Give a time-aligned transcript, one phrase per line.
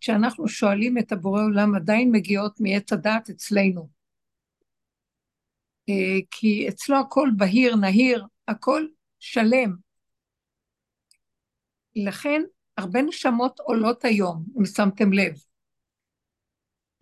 [0.00, 3.88] שאנחנו שואלים את הבורא עולם עדיין מגיעות מעץ הדעת אצלנו.
[5.88, 8.86] אה, כי אצלו הכל בהיר, נהיר, הכל
[9.18, 9.76] שלם.
[11.96, 12.42] לכן
[12.76, 15.34] הרבה נשמות עולות היום, אם שמתם לב.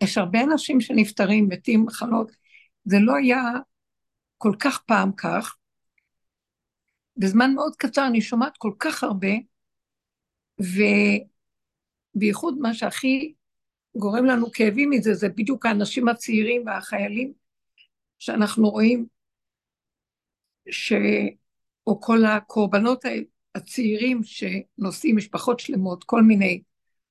[0.03, 2.31] יש הרבה אנשים שנפטרים, מתים, מחלות.
[2.85, 3.41] זה לא היה
[4.37, 5.55] כל כך פעם כך.
[7.17, 9.31] בזמן מאוד קצר אני שומעת כל כך הרבה,
[12.15, 13.33] ובייחוד מה שהכי
[13.95, 17.33] גורם לנו כאבים מזה, זה בדיוק האנשים הצעירים והחיילים
[18.19, 19.05] שאנחנו רואים,
[20.69, 20.93] ש...
[21.87, 23.05] או כל הקורבנות
[23.55, 26.61] הצעירים שנושאים משפחות שלמות, כל מיני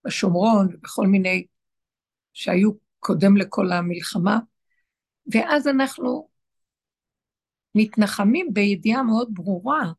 [0.04, 1.46] בשומרון ובכל מיני
[2.32, 4.38] שהיו קודם לכל המלחמה,
[5.32, 6.28] ואז אנחנו
[7.74, 9.92] מתנחמים בידיעה מאוד ברורה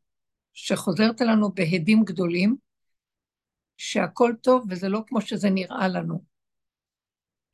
[0.52, 2.56] שחוזרת אלינו בהדים גדולים,
[3.82, 6.24] שהכל טוב וזה לא כמו שזה נראה לנו,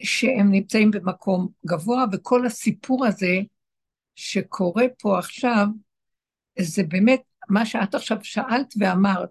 [0.03, 3.37] שהם נמצאים במקום גבוה, וכל הסיפור הזה
[4.15, 5.66] שקורה פה עכשיו,
[6.59, 9.29] זה באמת מה שאת עכשיו שאלת ואמרת,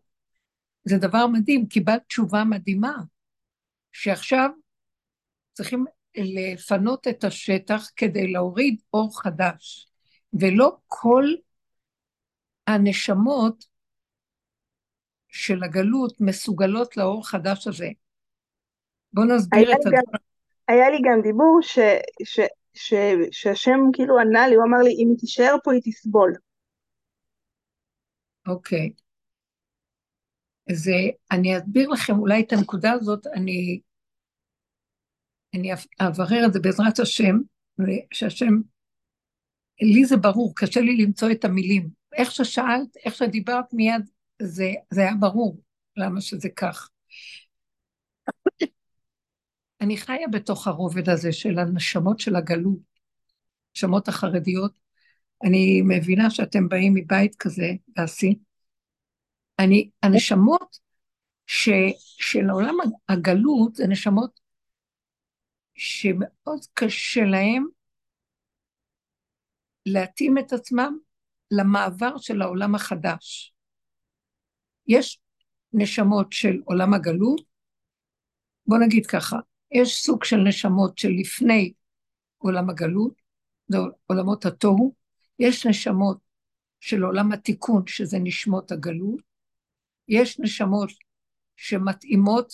[0.83, 2.95] זה דבר מדהים, קיבלת תשובה מדהימה,
[3.91, 4.49] שעכשיו
[5.53, 5.85] צריכים
[6.17, 9.87] לפנות את השטח כדי להוריד אור חדש,
[10.33, 11.25] ולא כל
[12.67, 13.65] הנשמות
[15.35, 17.87] של הגלות מסוגלות לאור חדש הזה.
[19.13, 20.17] בואו נסביר את הדבר.
[20.67, 21.79] היה לי גם דיבור ש,
[22.23, 22.39] ש,
[22.73, 22.93] ש,
[23.31, 26.33] שהשם כאילו ענה לי, הוא אמר לי, אם היא תישאר פה היא תסבול.
[28.47, 28.91] אוקיי.
[30.69, 30.91] אז
[31.31, 33.79] אני אסביר לכם אולי את הנקודה הזאת, אני,
[35.55, 37.35] אני אברר את זה בעזרת השם,
[38.13, 38.53] שהשם,
[39.81, 41.89] לי זה ברור, קשה לי למצוא את המילים.
[42.13, 44.09] איך ששאלת, איך שדיברת מיד,
[44.41, 45.61] זה, זה היה ברור
[45.97, 46.89] למה שזה כך.
[49.81, 52.79] אני חיה בתוך הרובד הזה של הנשמות של הגלות,
[53.75, 54.79] נשמות החרדיות.
[55.43, 58.39] אני מבינה שאתם באים מבית כזה, דסי.
[59.59, 60.77] אני, הנשמות
[61.47, 62.75] ש, של עולם
[63.09, 64.39] הגלות זה נשמות
[65.75, 67.65] שמאוד קשה להם
[69.85, 70.97] להתאים את עצמם
[71.51, 73.54] למעבר של העולם החדש.
[74.87, 75.19] יש
[75.73, 77.41] נשמות של עולם הגלות,
[78.67, 79.37] בוא נגיד ככה,
[79.71, 81.73] יש סוג של נשמות של לפני
[82.37, 83.13] עולם הגלות,
[83.67, 84.93] זה עולמות התוהו,
[85.39, 86.17] יש נשמות
[86.79, 89.19] של עולם התיקון, שזה נשמות הגלות,
[90.07, 90.91] יש נשמות
[91.55, 92.53] שמתאימות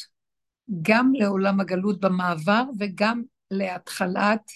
[0.82, 4.52] גם לעולם הגלות במעבר וגם להתחלת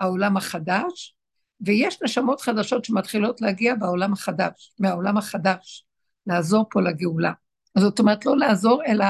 [0.00, 1.14] העולם החדש,
[1.60, 5.85] ויש נשמות חדשות שמתחילות להגיע בעולם החדש, מהעולם החדש,
[6.26, 7.32] לעזור פה לגאולה.
[7.78, 9.04] זאת אומרת, לא לעזור, אלא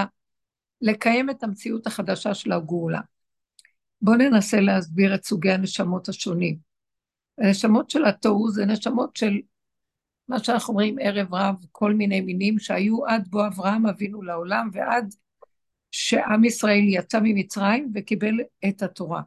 [0.80, 3.00] לקיים את המציאות החדשה של הגאולה.
[4.02, 6.58] בואו ננסה להסביר את סוגי הנשמות השונים.
[7.38, 9.40] הנשמות של התוהו זה נשמות של
[10.28, 15.14] מה שאנחנו אומרים ערב רב, כל מיני מינים שהיו עד בוא אברהם אבינו לעולם ועד
[15.90, 18.34] שעם ישראל יצא ממצרים וקיבל
[18.68, 19.22] את התורה.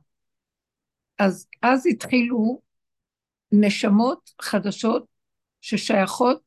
[1.20, 2.62] אז אז התחילו
[3.52, 5.06] נשמות חדשות
[5.62, 6.42] ששייכות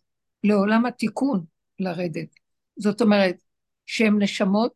[0.45, 1.45] לעולם התיקון
[1.79, 2.29] לרדת.
[2.77, 3.37] זאת אומרת,
[3.87, 4.73] שהן נשמות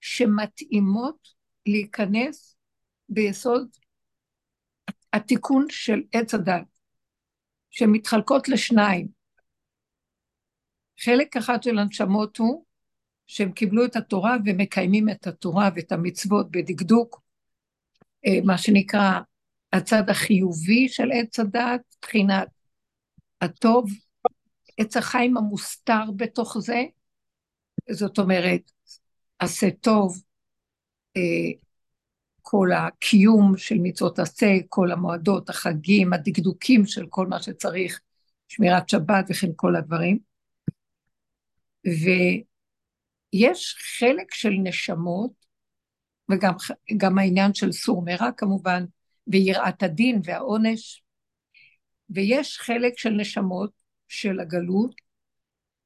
[0.00, 1.28] שמתאימות
[1.66, 2.56] להיכנס
[3.08, 3.68] ביסוד
[5.12, 6.64] התיקון של עץ הדת,
[7.70, 9.08] שמתחלקות לשניים.
[11.00, 12.64] חלק אחד של הנשמות הוא
[13.26, 17.20] שהם קיבלו את התורה ומקיימים את התורה ואת המצוות בדקדוק,
[18.26, 19.20] אה, מה שנקרא
[19.72, 22.48] הצד החיובי של עץ הדת, מבחינת
[23.40, 23.90] הטוב,
[24.78, 26.82] עץ החיים המוסתר בתוך זה,
[27.90, 28.72] זאת אומרת,
[29.38, 30.22] עשה טוב,
[31.16, 31.22] אה,
[32.42, 38.00] כל הקיום של מצוות עשה, כל המועדות, החגים, הדקדוקים של כל מה שצריך,
[38.48, 40.18] שמירת שבת וכן כל הדברים.
[43.34, 45.46] ויש חלק של נשמות,
[46.30, 48.84] וגם העניין של סור מרע כמובן,
[49.26, 51.02] ויראת הדין והעונש,
[52.10, 53.70] ויש חלק של נשמות
[54.08, 54.94] של הגלות,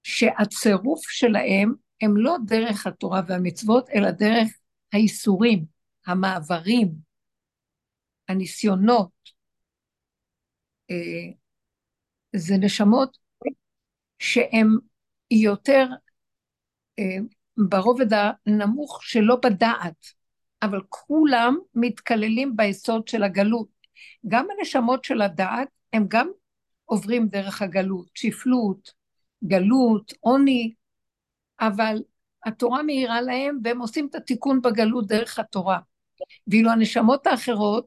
[0.02, 4.48] שהצירוף שלהם הם לא דרך התורה והמצוות, אלא דרך
[4.92, 5.64] האיסורים,
[6.06, 6.92] המעברים,
[8.28, 9.10] הניסיונות.
[10.90, 11.32] אה,
[12.36, 13.18] זה נשמות
[14.18, 14.68] שהן
[15.30, 15.86] יותר
[16.98, 17.16] אה,
[17.68, 20.06] ברובד הנמוך שלא בדעת,
[20.62, 23.68] אבל כולם מתכללים ביסוד של הגלות.
[24.28, 26.30] גם הנשמות של הדעת הם גם
[26.90, 28.92] עוברים דרך הגלות, שפלות,
[29.44, 30.74] גלות, עוני,
[31.60, 32.02] אבל
[32.44, 35.78] התורה מאירה להם, והם עושים את התיקון בגלות דרך התורה.
[36.46, 37.86] ואילו הנשמות האחרות,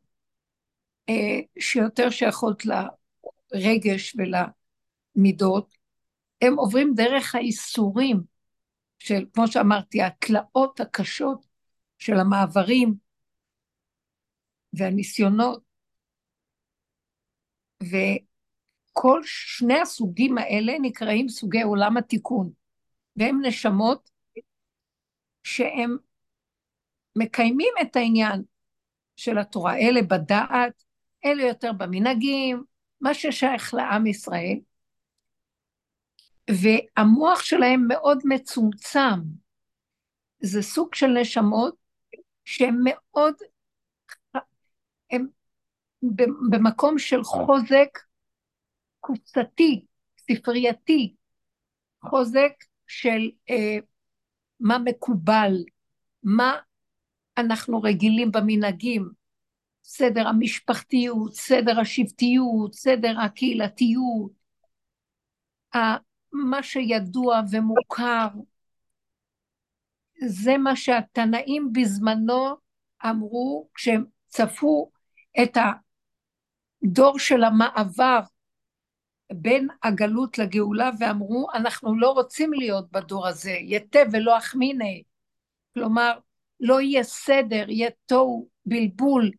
[1.09, 4.15] אה, שיותר שייכות לרגש
[5.15, 5.73] ולמידות,
[6.41, 8.23] הם עוברים דרך האיסורים
[8.99, 11.45] של, כמו שאמרתי, התלאות הקשות
[11.97, 12.95] של המעברים
[14.73, 15.63] והניסיונות.
[18.93, 22.51] וכל שני הסוגים האלה נקראים סוגי עולם התיקון,
[23.15, 24.09] והם נשמות
[25.43, 25.97] שהם
[27.15, 28.43] מקיימים את העניין
[29.15, 30.83] של התורה, אלה בדעת,
[31.25, 32.63] אלה יותר במנהגים,
[33.01, 34.59] מה ששייך לעם ישראל,
[36.49, 39.19] והמוח שלהם מאוד מצומצם.
[40.39, 41.75] זה סוג של נשמות
[42.45, 43.33] שהן מאוד,
[45.11, 45.27] הם
[46.49, 47.99] במקום של חוזק
[49.03, 49.85] קופסתי,
[50.17, 51.15] ספרייתי,
[52.09, 52.53] חוזק
[52.87, 53.77] של אה,
[54.59, 55.53] מה מקובל,
[56.23, 56.57] מה
[57.37, 59.09] אנחנו רגילים במנהגים,
[59.83, 64.31] סדר המשפחתיות, סדר השבטיות, סדר הקהילתיות,
[66.33, 68.27] מה שידוע ומוכר,
[70.27, 72.55] זה מה שהתנאים בזמנו
[73.05, 74.91] אמרו כשהם צפו
[75.43, 75.57] את
[76.83, 78.19] הדור של המעבר
[79.31, 85.03] בין הגלות לגאולה ואמרו אנחנו לא רוצים להיות בדור הזה, יתה ולא אחמיני,
[85.73, 86.11] כלומר
[86.59, 89.31] לא יהיה סדר, יהיה תוהו, בלבול,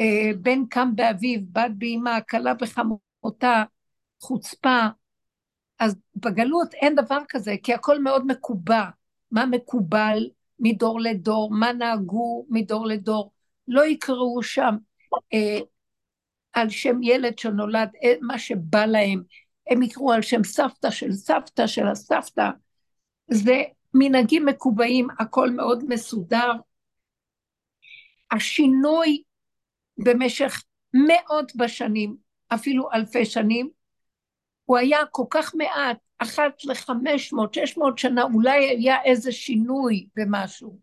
[0.00, 3.64] אה, בן קם באביו, בת באמה, כלה בחמותה,
[4.20, 4.86] חוצפה,
[5.78, 8.84] אז בגלות אין דבר כזה, כי הכל מאוד מקובע.
[9.30, 10.28] מה מקובל
[10.60, 13.32] מדור לדור, מה נהגו מדור לדור.
[13.68, 14.76] לא יקראו שם
[15.34, 15.58] אה,
[16.52, 19.22] על שם ילד שנולד, אה, מה שבא להם.
[19.70, 22.50] הם יקראו על שם סבתא של סבתא של הסבתא.
[23.30, 23.62] זה
[23.94, 26.52] מנהגים מקובעים, הכל מאוד מסודר.
[28.30, 29.22] השינוי
[30.04, 30.62] במשך
[30.94, 32.16] מאות בשנים,
[32.48, 33.70] אפילו אלפי שנים,
[34.64, 40.06] הוא היה כל כך מעט, אחת לחמש מאות, שש מאות שנה, אולי היה איזה שינוי
[40.16, 40.78] במשהו.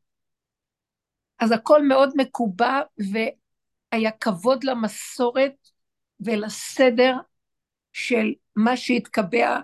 [1.40, 2.82] אז הכל מאוד מקובע,
[3.96, 5.70] והיה כבוד למסורת
[6.20, 7.16] ולסדר
[7.94, 9.60] של מה שהתקבע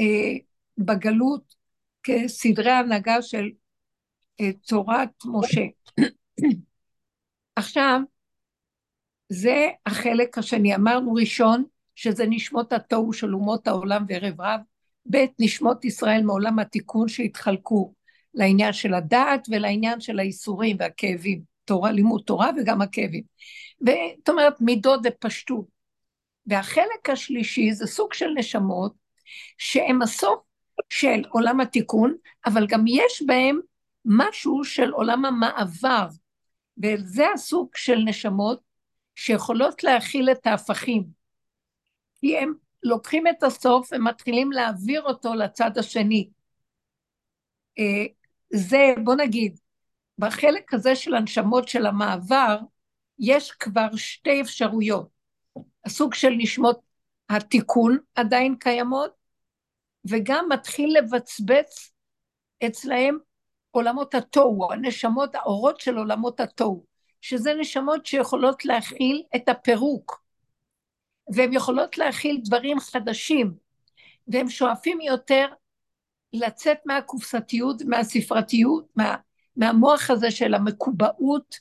[0.00, 0.32] אה,
[0.78, 1.54] בגלות
[2.02, 3.50] כסדרי הנהגה של
[4.40, 5.60] אה, תורת משה.
[7.56, 8.00] עכשיו,
[9.28, 10.74] זה החלק השני.
[10.74, 11.64] אמרנו ראשון,
[11.94, 14.60] שזה נשמות התוהו של אומות העולם וערב רב,
[15.10, 17.94] ב' נשמות ישראל מעולם התיקון שהתחלקו
[18.34, 23.22] לעניין של הדעת ולעניין של האיסורים והכאבים, תורה, לימוד תורה וגם הכאבים.
[23.80, 25.64] זאת אומרת מידות ופשטות.
[26.46, 28.94] והחלק השלישי זה סוג של נשמות
[29.58, 30.40] שהם הסוף
[30.90, 32.14] של עולם התיקון,
[32.46, 33.60] אבל גם יש בהם
[34.04, 36.06] משהו של עולם המעבר,
[36.82, 38.60] וזה הסוג של נשמות
[39.14, 41.04] שיכולות להכיל את ההפכים.
[42.20, 46.28] כי הם לוקחים את הסוף ומתחילים להעביר אותו לצד השני.
[47.78, 48.04] אה,
[48.50, 49.58] זה, בוא נגיד,
[50.22, 52.58] בחלק הזה של הנשמות של המעבר,
[53.18, 55.08] יש כבר שתי אפשרויות.
[55.84, 56.80] הסוג של נשמות
[57.28, 59.10] התיקון עדיין קיימות,
[60.04, 61.92] וגם מתחיל לבצבץ
[62.66, 63.18] אצלהם
[63.70, 66.84] עולמות התוהו, הנשמות, האורות של עולמות התוהו,
[67.20, 70.22] שזה נשמות שיכולות להכיל את הפירוק,
[71.34, 73.54] והן יכולות להכיל דברים חדשים,
[74.28, 75.46] והם שואפים יותר
[76.32, 79.16] לצאת מהקופסתיות, מהספרתיות, מה,
[79.56, 81.58] מהמוח הזה של המקובעות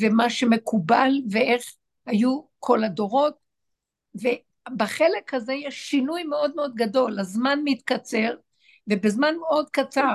[0.00, 1.62] ומה שמקובל ואיך
[2.06, 3.34] היו כל הדורות,
[4.14, 8.34] ובחלק הזה יש שינוי מאוד מאוד גדול, הזמן מתקצר,
[8.86, 10.14] ובזמן מאוד קצר,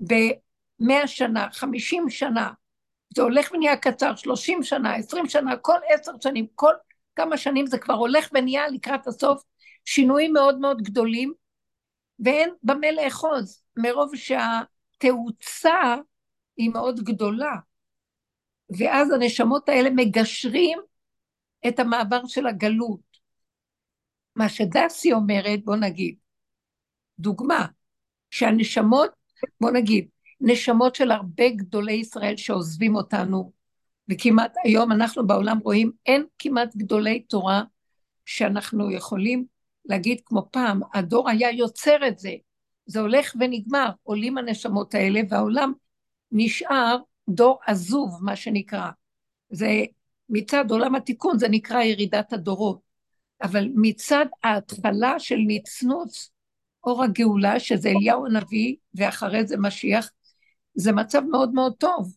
[0.00, 2.50] במאה שנה, חמישים שנה,
[3.14, 6.72] זה הולך ונהיה קצר, שלושים שנה, עשרים שנה, כל עשר שנים, כל
[7.16, 9.42] כמה שנים זה כבר הולך ונהיה לקראת הסוף
[9.84, 11.32] שינויים מאוד מאוד גדולים,
[12.18, 15.96] ואין במה לאחוז, מרוב שהתאוצה
[16.56, 17.56] היא מאוד גדולה.
[18.78, 20.78] ואז הנשמות האלה מגשרים
[21.68, 23.00] את המעבר של הגלות.
[24.36, 26.16] מה שדסי אומרת, בוא נגיד,
[27.18, 27.66] דוגמה,
[28.30, 29.10] שהנשמות,
[29.60, 30.08] בוא נגיד,
[30.40, 33.52] נשמות של הרבה גדולי ישראל שעוזבים אותנו,
[34.10, 37.62] וכמעט היום אנחנו בעולם רואים, אין כמעט גדולי תורה
[38.26, 39.44] שאנחנו יכולים
[39.84, 42.32] להגיד כמו פעם, הדור היה יוצר את זה,
[42.86, 45.72] זה הולך ונגמר, עולים הנשמות האלה והעולם
[46.32, 46.96] נשאר
[47.28, 48.90] דור עזוב, מה שנקרא.
[49.50, 49.84] זה
[50.28, 52.80] מצד עולם התיקון, זה נקרא ירידת הדורות.
[53.42, 56.30] אבל מצד ההתחלה של נצנוץ
[56.84, 60.10] אור הגאולה, שזה אליהו הנביא, ואחרי זה משיח,
[60.74, 62.16] זה מצב מאוד מאוד טוב.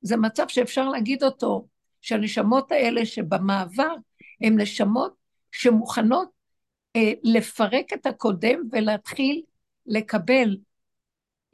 [0.00, 1.66] זה מצב שאפשר להגיד אותו,
[2.00, 3.94] שהנשמות האלה שבמעבר,
[4.40, 5.14] הן נשמות
[5.52, 6.28] שמוכנות
[6.96, 9.42] אה, לפרק את הקודם ולהתחיל
[9.86, 10.56] לקבל,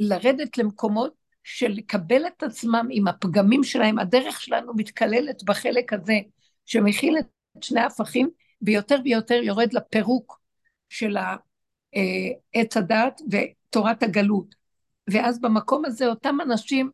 [0.01, 1.13] לרדת למקומות
[1.49, 3.99] של לקבל את עצמם עם הפגמים שלהם.
[3.99, 6.19] הדרך שלנו מתקללת בחלק הזה,
[6.65, 7.27] שמכיל את
[7.61, 8.31] שני ההפכים,
[8.63, 10.41] ויותר ויותר יורד לפירוק
[10.89, 11.37] של אה,
[12.53, 14.55] עץ הדת ותורת הגלות.
[15.11, 16.91] ואז במקום הזה אותם אנשים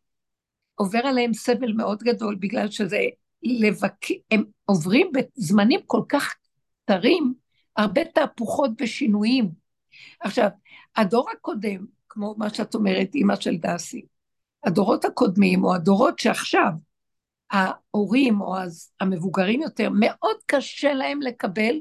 [0.75, 2.99] עובר עליהם סבל מאוד גדול, בגלל שזה
[3.43, 4.07] לבק...
[4.31, 6.35] הם עוברים בזמנים כל כך
[6.85, 7.35] קצרים,
[7.77, 9.51] הרבה תהפוכות ושינויים.
[10.21, 10.49] עכשיו,
[10.97, 14.07] הדור הקודם, כמו מה שאת אומרת, אימא של דסי,
[14.65, 16.71] הדורות הקודמים, או הדורות שעכשיו,
[17.51, 18.55] ההורים או
[19.01, 21.77] המבוגרים יותר, מאוד קשה להם לקבל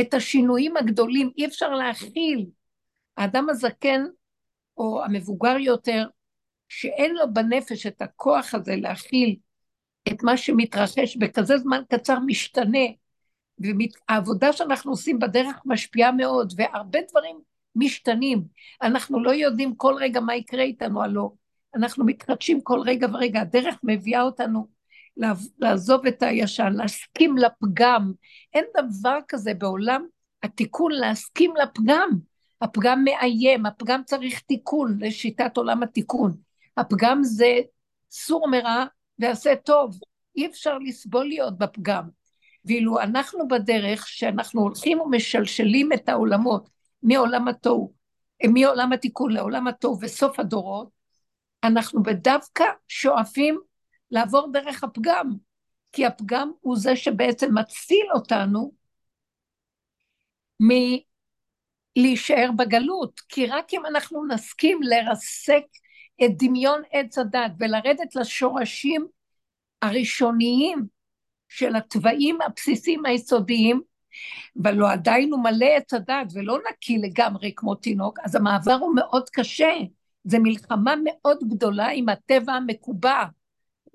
[0.00, 2.46] את השינויים הגדולים, אי אפשר להכיל.
[3.16, 4.04] האדם הזקן
[4.76, 6.06] או המבוגר יותר,
[6.68, 9.36] שאין לו בנפש את הכוח הזה להכיל
[10.08, 12.86] את מה שמתרחש בכזה זמן קצר משתנה,
[13.58, 17.36] והעבודה שאנחנו עושים בדרך משפיעה מאוד, והרבה דברים
[17.76, 18.44] משתנים.
[18.82, 21.30] אנחנו לא יודעים כל רגע מה יקרה איתנו, הלא
[21.78, 23.40] אנחנו מתחדשים כל רגע ורגע.
[23.40, 24.66] הדרך מביאה אותנו
[25.58, 28.12] לעזוב את הישן, להסכים לפגם.
[28.54, 30.06] אין דבר כזה בעולם
[30.42, 32.08] התיקון להסכים לפגם.
[32.60, 36.36] הפגם מאיים, הפגם צריך תיקון לשיטת עולם התיקון.
[36.76, 37.58] הפגם זה
[38.10, 38.84] סור מרע
[39.18, 39.98] ועשה טוב.
[40.36, 42.08] אי אפשר לסבול להיות בפגם.
[42.64, 46.70] ואילו אנחנו בדרך שאנחנו הולכים ומשלשלים את העולמות
[47.02, 47.92] מעולם התוהו,
[48.46, 50.97] מעולם התיקון לעולם התוהו וסוף הדורות,
[51.64, 53.60] אנחנו בדווקא שואפים
[54.10, 55.34] לעבור דרך הפגם,
[55.92, 58.72] כי הפגם הוא זה שבעצם מציל אותנו
[61.96, 65.64] מלהישאר בגלות, כי רק אם אנחנו נסכים לרסק
[66.24, 69.06] את דמיון עץ הדת ולרדת לשורשים
[69.82, 70.86] הראשוניים
[71.48, 73.82] של התוואים הבסיסיים היסודיים,
[74.64, 79.28] ולא עדיין הוא מלא עץ הדת ולא נקי לגמרי כמו תינוק, אז המעבר הוא מאוד
[79.30, 79.72] קשה.
[80.28, 83.24] זו מלחמה מאוד גדולה עם הטבע המקובע.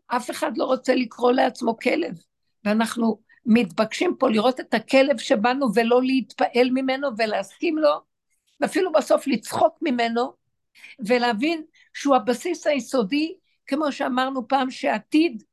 [0.08, 2.14] אף אחד לא רוצה לקרוא לעצמו כלב,
[2.66, 8.02] ואנחנו מתבקשים פה לראות את הכלב שבנו ולא להתפעל ממנו ולהסכים לו,
[8.62, 10.34] ואפילו בסוף לצחוק ממנו,
[11.00, 11.64] ולהבין
[11.94, 13.36] שהוא הבסיס היסודי,
[13.68, 15.44] כמו שאמרנו פעם, שעתיד,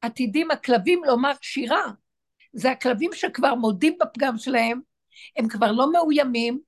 [0.00, 1.84] עתידים הכלבים לומר שירה.
[2.52, 4.80] זה הכלבים שכבר מודים בפגם שלהם,
[5.36, 6.60] הם כבר לא מאוימים,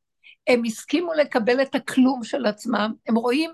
[0.48, 3.50] הם הסכימו לקבל את הכלום של עצמם, הם רואים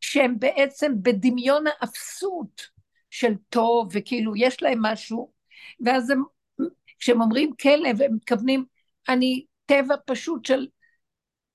[0.00, 2.62] שהם בעצם בדמיון האפסות
[3.10, 5.32] של טוב, וכאילו יש להם משהו,
[5.84, 6.22] ואז הם,
[6.98, 8.64] כשהם אומרים כלב, הם מתכוונים,
[9.08, 10.66] אני טבע פשוט של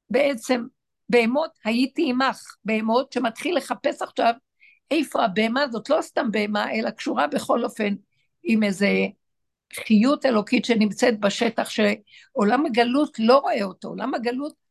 [0.10, 0.66] בעצם
[1.10, 4.34] בהמות, הייתי עמך, בהמות שמתחיל לחפש עכשיו
[4.92, 7.96] איפה הבהמה הזאת, לא סתם בהמה, אלא קשורה בכל אופן
[8.44, 8.88] עם איזה
[9.74, 14.65] חיות אלוקית שנמצאת בשטח, שעולם הגלות לא רואה אותו, עולם הגלות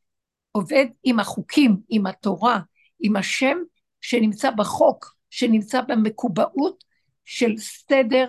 [0.56, 2.60] עובד עם החוקים, עם התורה,
[3.00, 3.58] עם השם
[4.00, 6.84] שנמצא בחוק, שנמצא במקובעות
[7.24, 8.28] של סדר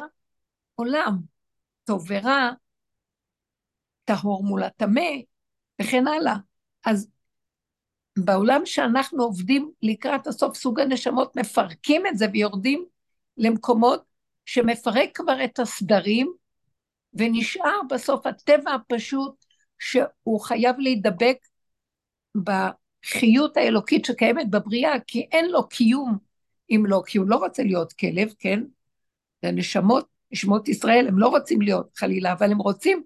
[0.75, 1.17] עולם,
[1.83, 2.49] טוב ורע,
[4.05, 5.11] טהור מול הטמא,
[5.81, 6.35] וכן הלאה.
[6.85, 7.09] אז
[8.17, 12.85] בעולם שאנחנו עובדים לקראת הסוף, סוג הנשמות מפרקים את זה ויורדים
[13.37, 14.03] למקומות
[14.45, 16.33] שמפרק כבר את הסדרים,
[17.13, 19.45] ונשאר בסוף הטבע הפשוט
[19.79, 21.37] שהוא חייב להידבק
[22.43, 26.17] בחיות האלוקית שקיימת בבריאה, כי אין לו קיום
[26.69, 28.63] אם לא, כי הוא לא רוצה להיות כלב, כן?
[29.41, 33.03] זה נשמות, נשמות ישראל, הם לא רוצים להיות חלילה, אבל הם רוצים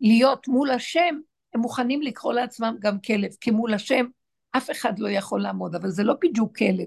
[0.00, 1.18] להיות מול השם,
[1.54, 4.06] הם מוכנים לקרוא לעצמם גם כלב, כי מול השם
[4.56, 6.86] אף אחד לא יכול לעמוד, אבל זה לא בדיוק כלב,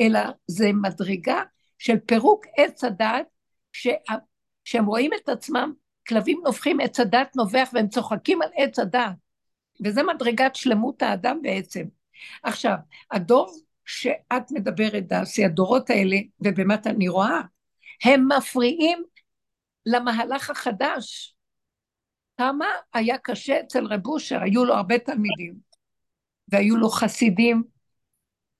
[0.00, 1.42] אלא זה מדרגה
[1.78, 3.26] של פירוק עץ הדת,
[4.64, 5.72] שהם רואים את עצמם,
[6.08, 9.29] כלבים נובחים, עץ הדת נובח והם צוחקים על עץ הדת.
[9.84, 11.84] וזה מדרגת שלמות האדם בעצם.
[12.42, 12.74] עכשיו,
[13.10, 17.40] הדור שאת מדברת, דסי, הדורות האלה, ובאמת אני רואה,
[18.04, 19.02] הם מפריעים
[19.86, 21.34] למהלך החדש.
[22.38, 25.54] כמה היה קשה אצל רב אושר, היו לו הרבה תלמידים,
[26.48, 27.62] והיו לו חסידים,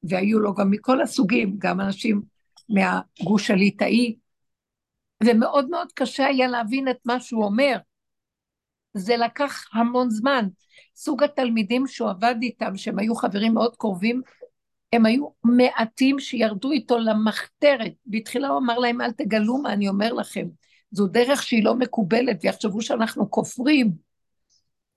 [0.03, 2.23] והיו לו גם מכל הסוגים, גם אנשים
[2.69, 4.17] מהגוש הליטאי,
[5.25, 7.77] ומאוד מאוד קשה היה להבין את מה שהוא אומר.
[8.95, 10.49] זה לקח המון זמן.
[10.97, 14.23] סוג התלמידים שהוא עבד איתם, שהם היו חברים מאוד קרובים,
[14.93, 17.93] הם היו מעטים שירדו איתו למחתרת.
[18.07, 20.47] בתחילה הוא אמר להם, אל תגלו מה אני אומר לכם.
[20.91, 23.93] זו דרך שהיא לא מקובלת, ויחשבו שאנחנו כופרים.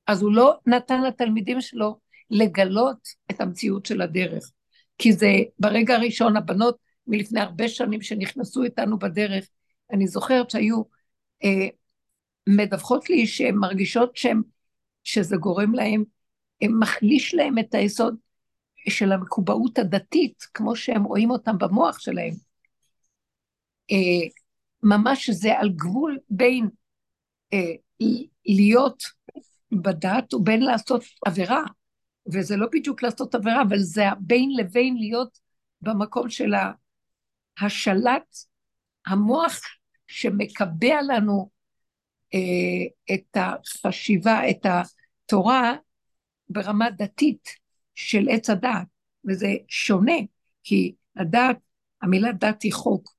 [0.07, 4.51] אז הוא לא נתן לתלמידים שלו לגלות את המציאות של הדרך.
[4.97, 5.27] כי זה
[5.59, 9.47] ברגע הראשון, הבנות מלפני הרבה שנים שנכנסו איתנו בדרך,
[9.91, 10.81] אני זוכרת שהיו
[11.43, 11.67] אה,
[12.50, 14.41] מדווחות לי שהן מרגישות שהן,
[15.03, 16.03] שזה גורם להן,
[16.79, 18.15] מחליש להן את היסוד
[18.89, 22.33] של המקובעות הדתית, כמו שהם רואים אותם במוח שלהם.
[23.91, 24.27] אה,
[24.83, 26.69] ממש זה על גבול בין
[27.53, 27.73] אה,
[28.45, 29.03] להיות
[29.71, 31.63] בדת ובין לעשות עבירה,
[32.33, 35.39] וזה לא בדיוק לעשות עבירה, אבל זה בין לבין להיות
[35.81, 36.53] במקום של
[37.62, 38.35] השלט,
[39.07, 39.59] המוח
[40.07, 41.50] שמקבע לנו
[43.13, 45.75] את החשיבה, את התורה
[46.49, 47.49] ברמה דתית
[47.95, 48.87] של עץ הדעת,
[49.27, 50.17] וזה שונה,
[50.63, 51.57] כי הדת,
[52.01, 53.13] המילה דת היא חוק.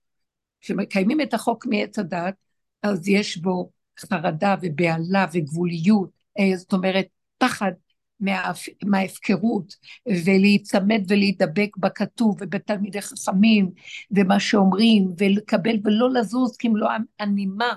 [0.61, 2.35] כשמקיימים את החוק מעץ הדעת,
[2.83, 7.07] אז יש בו חרדה ובהלה וגבוליות, אה, זאת אומרת,
[7.39, 7.73] פחד
[8.85, 9.75] מההפקרות,
[10.25, 13.71] ולהיצמד ולהידבק בכתוב ובתלמידי חכמים,
[14.11, 16.89] ומה שאומרים, ולקבל ולא לזוז כמלוא
[17.21, 17.75] הנימה.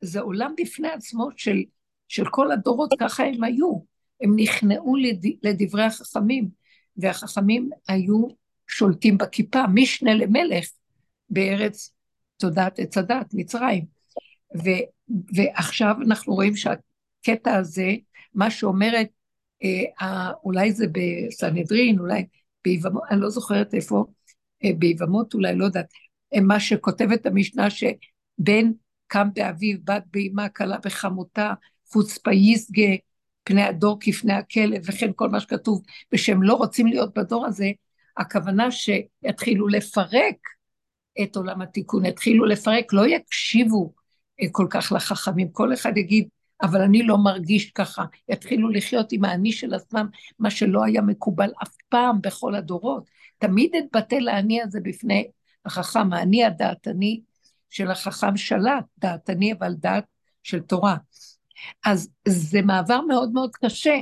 [0.00, 1.62] זה עולם בפני עצמו של,
[2.08, 3.80] של כל הדורות, ככה הם היו.
[4.20, 6.48] הם נכנעו לד, לדברי החכמים,
[6.96, 8.28] והחכמים היו
[8.68, 10.68] שולטים בכיפה, משנה למלך
[11.30, 11.94] בארץ
[12.36, 13.84] תודעת עץ הדת, מצרים.
[14.56, 14.68] ו,
[15.34, 17.92] ועכשיו אנחנו רואים שהקטע הזה,
[18.34, 19.08] מה שאומרת
[19.64, 22.26] אה, אולי זה בסנהדרין, אולי
[22.64, 24.04] ביבמות, אני לא זוכרת איפה,
[24.64, 25.86] אה, ביבמות אולי, לא יודעת,
[26.34, 28.70] אה, מה שכותבת המשנה שבן
[29.10, 31.52] קם באביו, בת באמה, כלה בחמותה,
[31.92, 32.92] חוצפה יסגה,
[33.44, 37.70] פני הדור כפני הכלב, וכן כל מה שכתוב, ושהם לא רוצים להיות בדור הזה,
[38.16, 40.36] הכוונה שיתחילו לפרק
[41.22, 43.92] את עולם התיקון, יתחילו לפרק, לא יקשיבו
[44.52, 46.28] כל כך לחכמים, כל אחד יגיד,
[46.62, 48.04] אבל אני לא מרגיש ככה.
[48.28, 50.06] יתחילו לחיות עם האני של עצמם,
[50.38, 53.04] מה שלא היה מקובל אף פעם בכל הדורות.
[53.38, 55.28] תמיד אתבטא לאני הזה בפני
[55.64, 57.20] החכם, האני הדעתני
[57.70, 60.04] של החכם שלט, דעתני אבל דעת
[60.42, 60.96] של תורה.
[61.84, 63.96] אז זה מעבר מאוד מאוד קשה.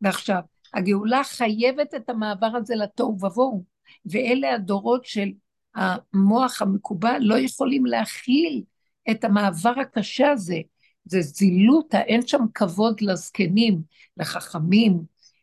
[0.00, 0.40] ועכשיו,
[0.74, 3.64] הגאולה חייבת את המעבר הזה לתוהו ובוהו,
[4.06, 5.28] ואלה הדורות של
[5.74, 8.62] המוח המקובל לא יכולים להכיל
[9.10, 10.58] את המעבר הקשה הזה.
[11.04, 13.82] זה זילות, אין שם כבוד לזקנים,
[14.16, 15.00] לחכמים,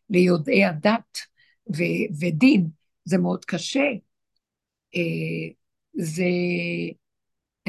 [0.09, 1.17] ליודעי הדת
[1.77, 2.69] ו- ודין,
[3.05, 3.89] זה מאוד קשה.
[4.95, 5.51] אה,
[5.93, 6.23] זה,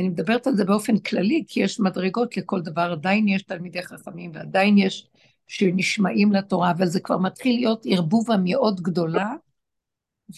[0.01, 4.31] אני מדברת על זה באופן כללי, כי יש מדרגות לכל דבר, עדיין יש תלמידי חכמים
[4.35, 5.09] ועדיין יש
[5.47, 9.33] שנשמעים לתורה, אבל זה כבר מתחיל להיות ערבובה מאוד גדולה,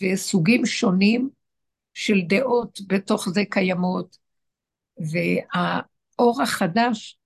[0.03, 1.31] וסוגים שונים
[1.94, 4.18] של דעות בתוך זה קיימות,
[4.98, 7.18] והאור החדש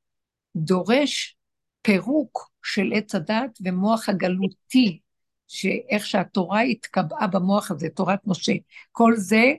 [0.56, 1.36] דורש
[1.82, 5.00] פירוק של עץ הדת ומוח הגלותי,
[5.48, 8.52] שאיך שהתורה התקבעה במוח הזה, תורת משה.
[8.92, 9.52] כל זה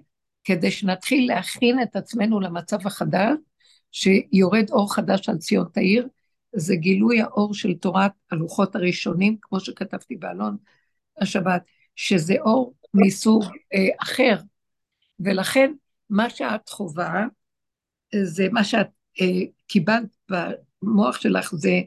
[0.48, 3.38] כדי שנתחיל להכין את עצמנו למצב החדש,
[3.92, 6.08] שיורד אור חדש על ציון תאיר,
[6.56, 10.58] זה גילוי האור של תורת הלוחות הראשונים, כמו שכתבתי באלון
[11.22, 11.62] השבת,
[11.96, 14.38] שזה אור מסוג אה, אחר.
[15.20, 15.74] ולכן,
[16.10, 17.26] מה שאת חווה,
[18.24, 18.88] זה מה שאת
[19.22, 20.18] אה, קיבלת
[20.82, 21.82] המוח שלך זה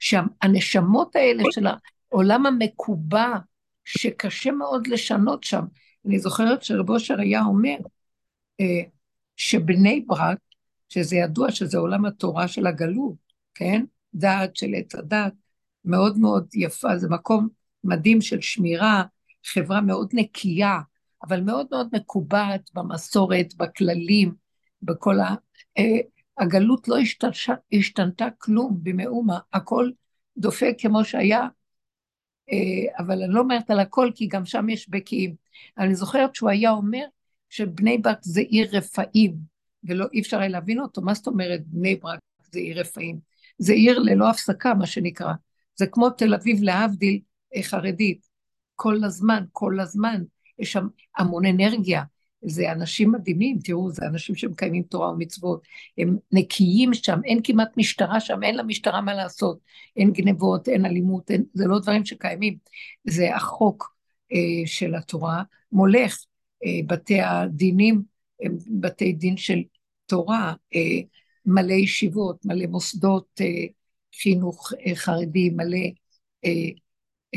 [0.00, 1.66] שהנשמות האלה של
[2.10, 3.36] העולם המקובע,
[3.84, 5.64] שקשה מאוד לשנות שם.
[6.06, 8.03] אני זוכרת שרב אושר היה אומר אה,
[9.36, 10.38] שבני ברק,
[10.88, 13.16] שזה ידוע שזה עולם התורה של הגלות,
[13.54, 13.84] כן?
[14.14, 15.32] דעת של עץ הדת,
[15.84, 17.48] מאוד מאוד יפה, זה מקום
[17.84, 19.04] מדהים של שמירה,
[19.46, 20.78] חברה מאוד נקייה,
[21.22, 24.34] אבל מאוד מאוד מקובעת במסורת, בכללים,
[24.82, 25.34] בכל ה...
[25.78, 25.98] אה,
[26.38, 29.90] הגלות לא השתנתה, השתנתה כלום במאומה, הכל
[30.36, 31.48] דופק כמו שהיה,
[32.52, 35.34] אה, אבל אני לא אומרת על הכל, כי גם שם יש בקיאים.
[35.78, 37.04] אני זוכרת שהוא היה אומר
[37.54, 39.36] שבני ברק זה עיר רפאים,
[39.84, 42.18] ולא אי אפשר היה להבין אותו, מה זאת אומרת בני ברק
[42.52, 43.18] זה עיר רפאים?
[43.58, 45.32] זה עיר ללא הפסקה, מה שנקרא.
[45.76, 47.20] זה כמו תל אביב להבדיל
[47.56, 48.26] אה, חרדית.
[48.74, 50.22] כל הזמן, כל הזמן,
[50.58, 50.86] יש שם
[51.16, 52.02] המון אנרגיה,
[52.44, 55.62] זה אנשים מדהימים, תראו, זה אנשים שמקיימים תורה ומצוות,
[55.98, 59.58] הם נקיים שם, אין כמעט משטרה שם, אין למשטרה מה לעשות,
[59.96, 62.56] אין גנבות, אין אלימות, אין, זה לא דברים שקיימים,
[63.04, 63.94] זה החוק
[64.32, 66.16] אה, של התורה, מולך,
[66.86, 68.02] בתי הדינים
[68.42, 69.62] הם בתי דין של
[70.06, 71.00] תורה, אה,
[71.46, 73.66] מלא ישיבות, מלא מוסדות אה,
[74.22, 75.86] חינוך אה, חרדי, מלא
[76.44, 76.50] אה,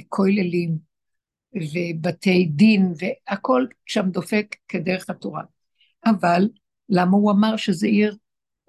[0.10, 0.78] כוללים,
[1.54, 5.44] ובתי דין, והכל שם דופק כדרך התורה.
[6.06, 6.50] אבל
[6.90, 8.18] למה הוא אמר שזה עיר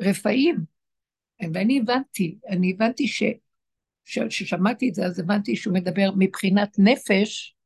[0.00, 0.56] רפאים?
[1.54, 3.22] ואני הבנתי, אני הבנתי ש,
[4.04, 7.56] כששמעתי את זה, אז הבנתי שהוא מדבר מבחינת נפש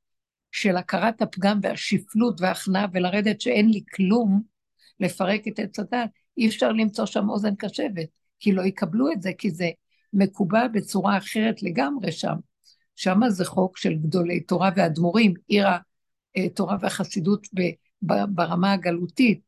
[0.53, 4.43] של הכרת הפגם והשפלות וההכנעה ולרדת שאין לי כלום,
[5.01, 8.09] לפרק את עץ הדת, אי אפשר למצוא שם אוזן קשבת,
[8.41, 9.71] כי לא יקבלו את זה, כי זה
[10.13, 12.35] מקובע בצורה אחרת לגמרי שם.
[12.97, 15.67] שם זה חוק של גדולי תורה ואדמו"רים, עיר
[16.37, 17.47] התורה והחסידות
[18.03, 19.41] ברמה הגלותית,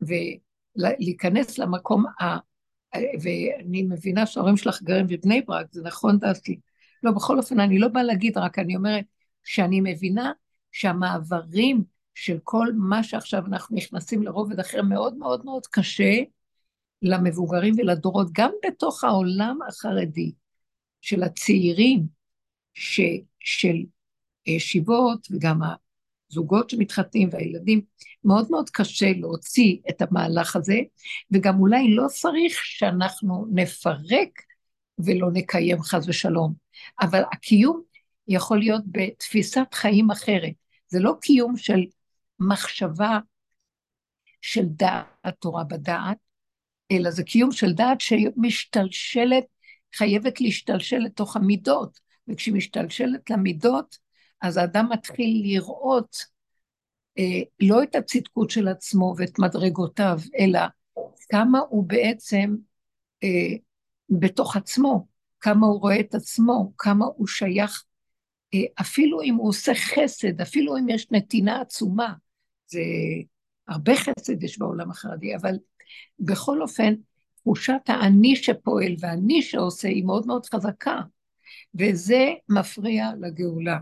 [0.00, 2.38] ולהיכנס למקום ה...
[3.22, 6.60] ואני מבינה שההורים שלך גרים בבני ברק, זה נכון דעתי.
[7.02, 9.04] לא, בכל אופן, אני לא באה להגיד, רק אני אומרת
[9.44, 10.32] שאני מבינה
[10.72, 16.14] שהמעברים של כל מה שעכשיו אנחנו נכנסים לרובד אחר מאוד מאוד מאוד קשה
[17.02, 20.32] למבוגרים ולדורות, גם בתוך העולם החרדי
[21.00, 22.06] של הצעירים,
[22.74, 23.00] ש,
[23.40, 23.76] של
[24.46, 25.60] ישיבות וגם
[26.30, 27.80] הזוגות שמתחתנים והילדים,
[28.24, 30.80] מאוד מאוד קשה להוציא את המהלך הזה,
[31.30, 34.42] וגם אולי לא צריך שאנחנו נפרק
[34.98, 36.54] ולא נקיים חס ושלום,
[37.00, 37.82] אבל הקיום
[38.28, 40.52] יכול להיות בתפיסת חיים אחרת.
[40.88, 41.80] זה לא קיום של
[42.38, 43.18] מחשבה
[44.40, 45.06] של דעת
[45.38, 46.18] תורה בדעת,
[46.92, 49.44] אלא זה קיום של דעת שמשתלשלת,
[49.94, 53.98] חייבת להשתלשל לתוך המידות, וכשהיא משתלשלת למידות,
[54.40, 56.16] אז האדם מתחיל לראות
[57.18, 60.60] אה, לא את הצדקות של עצמו ואת מדרגותיו, אלא
[61.30, 62.54] כמה הוא בעצם
[63.24, 63.56] אה,
[64.10, 65.06] בתוך עצמו,
[65.40, 67.84] כמה הוא רואה את עצמו, כמה הוא שייך,
[68.80, 72.12] אפילו אם הוא עושה חסד, אפילו אם יש נתינה עצומה,
[72.66, 72.80] זה
[73.68, 75.54] הרבה חסד יש בעולם החרדי, אבל
[76.18, 76.94] בכל אופן,
[77.42, 81.00] תחושת האני שפועל והאני שעושה היא מאוד מאוד חזקה,
[81.74, 83.78] וזה מפריע לגאולה.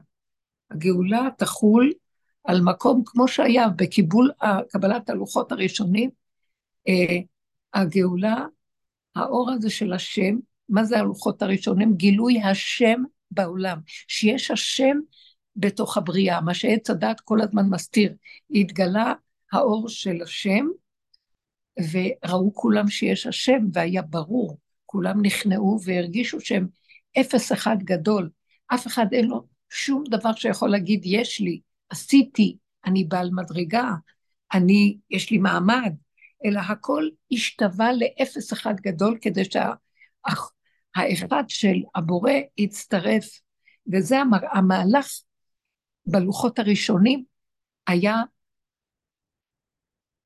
[0.70, 1.92] הגאולה תחול
[2.44, 4.30] על מקום כמו שהיה בקיבול
[4.68, 6.10] קבלת הלוחות הראשונים,
[6.88, 7.18] אה,
[7.74, 8.46] הגאולה,
[9.16, 10.36] האור הזה של השם,
[10.68, 11.94] מה זה הלוחות הראשונים?
[11.94, 14.98] גילוי השם בעולם, שיש השם
[15.56, 18.14] בתוך הבריאה, מה שעץ הדת כל הזמן מסתיר.
[18.50, 19.14] התגלה
[19.52, 20.66] האור של השם,
[21.92, 24.58] וראו כולם שיש השם, והיה ברור.
[24.86, 26.66] כולם נכנעו והרגישו שהם
[27.20, 28.30] אפס אחד גדול.
[28.66, 33.90] אף אחד אין לו שום דבר שיכול להגיד, יש לי, עשיתי, אני בעל מדרגה,
[34.52, 35.94] אני, יש לי מעמד,
[36.44, 39.44] אלא הכל השתווה לאפס אחד גדול כדי
[40.96, 43.40] שהאחד של הבורא יצטרף.
[43.92, 44.16] וזה
[44.52, 45.08] המהלך
[46.06, 47.24] בלוחות הראשונים
[47.86, 48.16] היה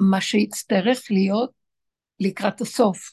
[0.01, 1.51] מה שיצטרך להיות
[2.21, 3.11] לקראת הסוף.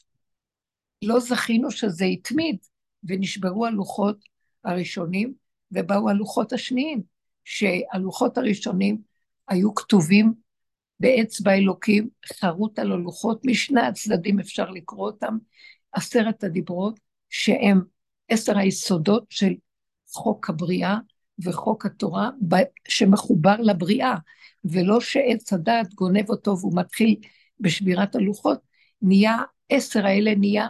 [1.02, 2.56] לא זכינו שזה התמיד,
[3.04, 4.18] ונשברו הלוחות
[4.64, 5.34] הראשונים,
[5.72, 7.02] ובאו הלוחות השניים,
[7.44, 8.98] שהלוחות הראשונים
[9.48, 10.34] היו כתובים
[11.00, 15.38] באצבע אלוקים, חרוט על הלוחות, משני הצדדים אפשר לקרוא אותם,
[15.92, 17.00] עשרת הדיברות,
[17.32, 17.82] שהם
[18.28, 19.52] עשר היסודות של
[20.12, 20.98] חוק הבריאה,
[21.44, 22.30] וחוק התורה
[22.88, 24.14] שמחובר לבריאה,
[24.64, 27.16] ולא שעץ הדעת גונב אותו והוא מתחיל
[27.60, 28.60] בשבירת הלוחות,
[29.02, 29.36] נהיה,
[29.68, 30.68] עשר האלה נהיה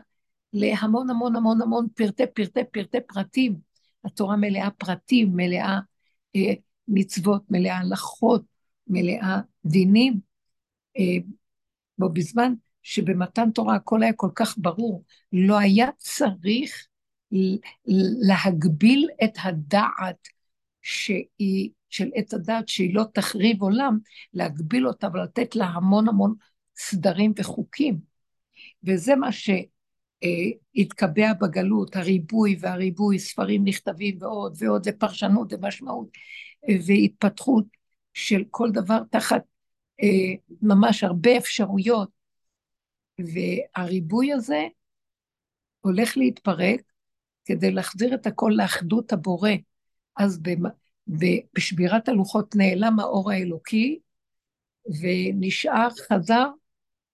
[0.52, 3.56] להמון המון המון המון פרטי פרטי פרטי פרטים.
[4.04, 5.78] התורה מלאה פרטים, מלאה
[6.36, 6.52] אה,
[6.88, 8.42] מצוות, מלאה הלכות,
[8.86, 10.20] מלאה דינים.
[10.98, 11.16] אה,
[11.98, 16.86] בו בזמן שבמתן תורה הכל היה כל כך ברור, לא היה צריך
[18.28, 20.28] להגביל את הדעת
[20.82, 23.98] שהיא, של עץ הדת, שהיא לא תחריב עולם,
[24.34, 26.34] להגביל אותה ולתת לה המון המון
[26.76, 27.98] סדרים וחוקים.
[28.84, 29.28] וזה מה
[30.22, 36.08] שהתקבע בגלות, הריבוי והריבוי, ספרים נכתבים ועוד ועוד, ופרשנות ומשמעות,
[36.86, 37.64] והתפתחות
[38.14, 39.42] של כל דבר תחת
[40.02, 42.21] אה, ממש הרבה אפשרויות.
[43.34, 44.66] והריבוי הזה
[45.80, 46.82] הולך להתפרק
[47.44, 49.50] כדי להחזיר את הכל לאחדות הבורא.
[50.16, 50.40] אז
[51.54, 53.98] בשבירת הלוחות נעלם האור האלוקי,
[55.00, 56.46] ונשאר, חזר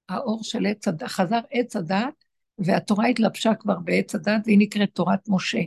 [0.08, 2.24] האור של עץ הדת, חזר עץ הדת,
[2.58, 5.60] והתורה התלבשה כבר בעץ הדת, והיא נקראת תורת משה.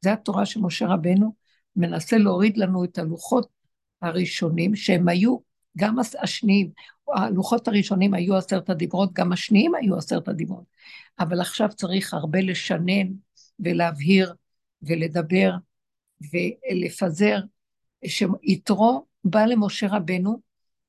[0.00, 1.34] זו התורה שמשה רבנו
[1.76, 3.48] מנסה להוריד לנו את הלוחות
[4.02, 5.36] הראשונים, שהם היו
[5.76, 6.70] גם השניים,
[7.14, 10.64] הלוחות הראשונים היו עשרת הדיברות, גם השניים היו עשרת הדיברות,
[11.18, 13.12] אבל עכשיו צריך הרבה לשנן
[13.60, 14.34] ולהבהיר
[14.82, 15.54] ולדבר
[16.32, 17.38] ולפזר,
[18.04, 20.40] שיתרו בא למשה רבנו,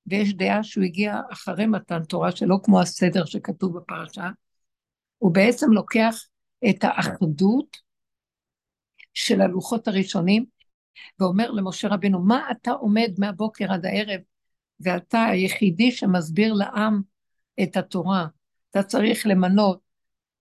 [0.08, 4.30] ויש דעה שהוא הגיע אחרי מתן תורה, שלא כמו הסדר שכתוב בפרשה,
[5.17, 6.15] הוא בעצם לוקח
[6.69, 7.78] את האחדות
[9.13, 10.45] של הלוחות הראשונים,
[11.19, 14.19] ואומר למשה רבנו, מה אתה עומד מהבוקר עד הערב,
[14.79, 17.01] ואתה היחידי שמסביר לעם
[17.63, 18.27] את התורה.
[18.69, 19.79] אתה צריך למנות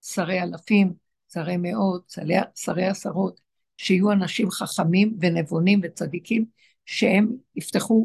[0.03, 0.93] שרי אלפים,
[1.33, 2.17] שרי מאות,
[2.55, 3.41] שרי עשרות,
[3.77, 6.45] שיהיו אנשים חכמים ונבונים וצדיקים,
[6.87, 8.05] שהם יפתחו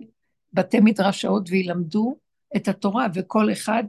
[0.53, 2.15] בתי מדרשאות וילמדו
[2.55, 3.83] את התורה, וכל אחד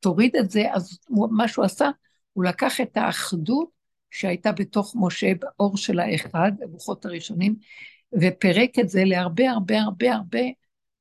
[0.00, 0.98] תוריד את זה, אז
[1.30, 1.90] מה שהוא עשה,
[2.32, 3.68] הוא לקח את האחדות
[4.10, 7.56] שהייתה בתוך משה באור של האחד, הרוחות הראשונים,
[8.12, 10.40] ופירק את זה להרבה הרבה הרבה הרבה,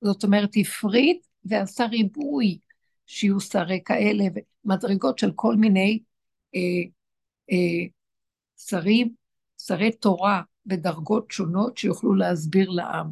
[0.06, 2.60] זאת אומרת הפריד ועשה ריבוי,
[3.06, 4.24] שיהיו שרי כאלה,
[4.65, 6.00] ומדרגות של כל מיני
[6.56, 6.60] אה,
[7.52, 7.88] אה,
[8.58, 9.13] שרים,
[9.58, 13.12] שרי תורה בדרגות שונות שיוכלו להסביר לעם.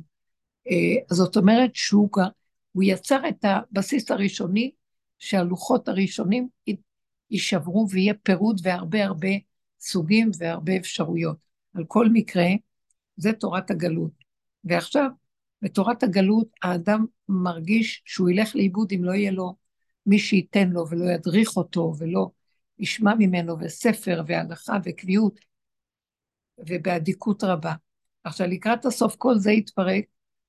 [0.72, 2.10] אה, זאת אומרת שהוא
[2.72, 4.72] הוא יצר את הבסיס הראשוני,
[5.20, 6.48] שהלוחות הראשונים
[7.32, 9.30] יישברו ויהיה פירוד והרבה הרבה
[9.80, 11.38] סוגים והרבה אפשרויות.
[11.74, 12.48] על כל מקרה,
[13.18, 14.12] זה תורת הגלות.
[14.64, 15.10] ועכשיו,
[15.64, 19.56] בתורת הגלות, האדם מרגיש שהוא ילך לאיבוד אם לא יהיה לו
[20.06, 22.30] מי שייתן לו ולא ידריך אותו ולא
[22.80, 25.40] ישמע ממנו וספר והלכה וקביעות
[26.58, 27.74] ובאדיקות רבה.
[28.24, 30.04] עכשיו, לקראת הסוף כל זה יתפרק,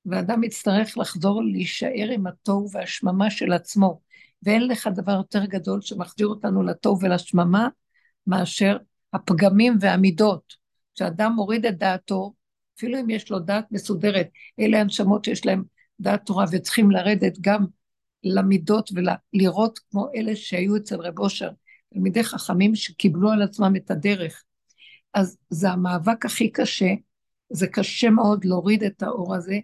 [0.07, 4.01] ואדם יצטרך לחזור להישאר עם התוהו והשממה של עצמו.
[4.43, 7.69] ואין לך דבר יותר גדול שמחזיר אותנו לתוהו ולשממה
[8.27, 8.77] מאשר
[9.13, 10.55] הפגמים והמידות.
[10.95, 12.33] כשאדם מוריד את דעתו,
[12.77, 14.29] אפילו אם יש לו דעת מסודרת,
[14.61, 15.63] אלה הנשמות שיש להם
[16.01, 17.65] דעת תורה וצריכים לרדת גם
[18.25, 21.51] למידות ולראות כמו אלה שהיו אצל רב אושר,
[21.95, 24.45] תלמידי חכמים שקיבלו על עצמם את הדרך.
[25.15, 26.91] אז זה המאבק הכי קשה,
[27.51, 29.59] זה קשה מאוד להוריד את האור הזה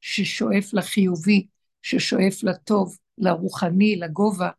[0.00, 1.46] ששואף לחיובי,
[1.82, 4.50] ששואף לטוב, לרוחני, לגובה,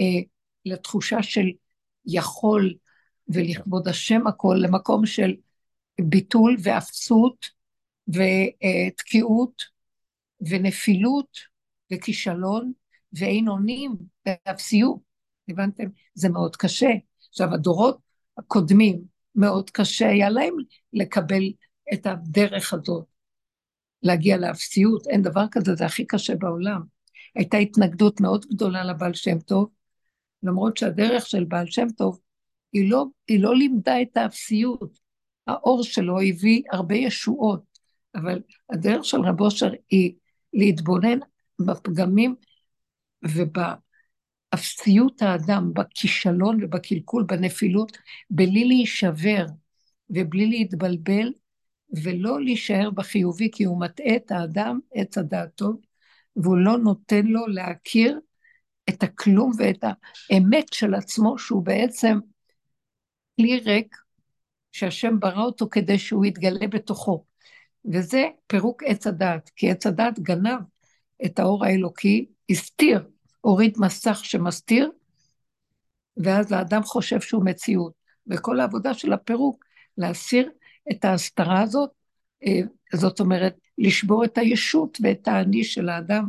[0.00, 0.20] אה,
[0.66, 1.46] לתחושה של
[2.06, 2.74] יכול
[3.28, 5.34] ולכבוד השם הכל, למקום של
[6.00, 7.46] ביטול ואפסות
[8.08, 9.62] ותקיעות
[10.48, 11.38] ונפילות
[11.92, 12.72] וכישלון
[13.12, 14.98] ואין אונים ואפסיות.
[15.48, 15.84] הבנתם?
[16.14, 16.90] זה מאוד קשה.
[17.28, 17.98] עכשיו, הדורות
[18.38, 20.54] הקודמים, מאוד קשה היה להם
[20.92, 21.52] לקבל
[21.92, 23.04] את הדרך הזאת,
[24.02, 26.80] להגיע לאפסיות, אין דבר כזה, זה הכי קשה בעולם.
[27.34, 29.68] הייתה התנגדות מאוד גדולה לבעל שם טוב,
[30.42, 32.20] למרות שהדרך של בעל שם טוב,
[32.72, 35.03] היא לא, היא לא לימדה את האפסיות.
[35.46, 37.62] האור שלו הביא הרבה ישועות,
[38.14, 40.14] אבל הדרך של רב אושר היא
[40.52, 41.18] להתבונן
[41.58, 42.34] בפגמים
[44.52, 47.98] ובאפסיות האדם, בכישלון ובקלקול, בנפילות,
[48.30, 49.46] בלי להישבר
[50.10, 51.32] ובלי להתבלבל,
[52.02, 55.80] ולא להישאר בחיובי, כי הוא מטעה את האדם, עץ הדעת טוב,
[56.36, 58.20] והוא לא נותן לו להכיר
[58.88, 62.18] את הכלום ואת האמת של עצמו, שהוא בעצם
[63.36, 63.96] כלי ריק,
[64.74, 67.24] שהשם ברא אותו כדי שהוא יתגלה בתוכו.
[67.92, 70.60] וזה פירוק עץ הדעת, כי עץ הדעת גנב
[71.24, 73.08] את האור האלוקי, הסתיר,
[73.40, 74.90] הוריד מסך שמסתיר,
[76.16, 77.92] ואז האדם חושב שהוא מציאות.
[78.26, 79.64] וכל העבודה של הפירוק,
[79.98, 80.50] להסיר
[80.92, 81.90] את ההסתרה הזאת,
[82.46, 82.60] אה,
[82.94, 86.28] זאת אומרת, לשבור את הישות ואת האני של האדם,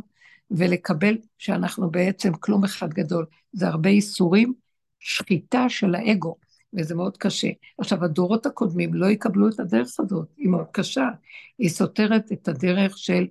[0.50, 3.26] ולקבל שאנחנו בעצם כלום אחד גדול.
[3.52, 4.54] זה הרבה איסורים,
[5.00, 6.36] שחיטה של האגו,
[6.74, 7.48] וזה מאוד קשה.
[7.78, 11.08] עכשיו, הדורות הקודמים לא יקבלו את הדרך הזאת, היא מאוד קשה.
[11.58, 13.26] היא סותרת את הדרך של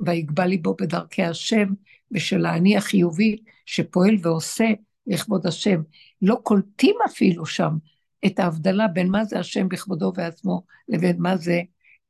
[0.00, 1.68] ויגבה ליבו בדרכי השם,
[2.12, 3.36] ושל האני החיובי
[3.66, 4.68] שפועל ועושה
[5.06, 5.82] לכבוד השם.
[6.22, 7.76] לא קולטים אפילו שם
[8.26, 11.60] את ההבדלה בין מה זה השם בכבודו ועצמו לבין מה זה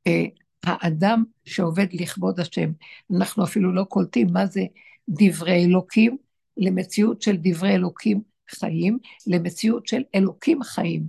[0.07, 0.25] אה,
[0.63, 2.71] האדם שעובד לכבוד השם.
[3.15, 4.61] אנחנו אפילו לא קולטים מה זה
[5.09, 6.17] דברי אלוקים
[6.57, 11.07] למציאות של דברי אלוקים חיים, למציאות של אלוקים חיים.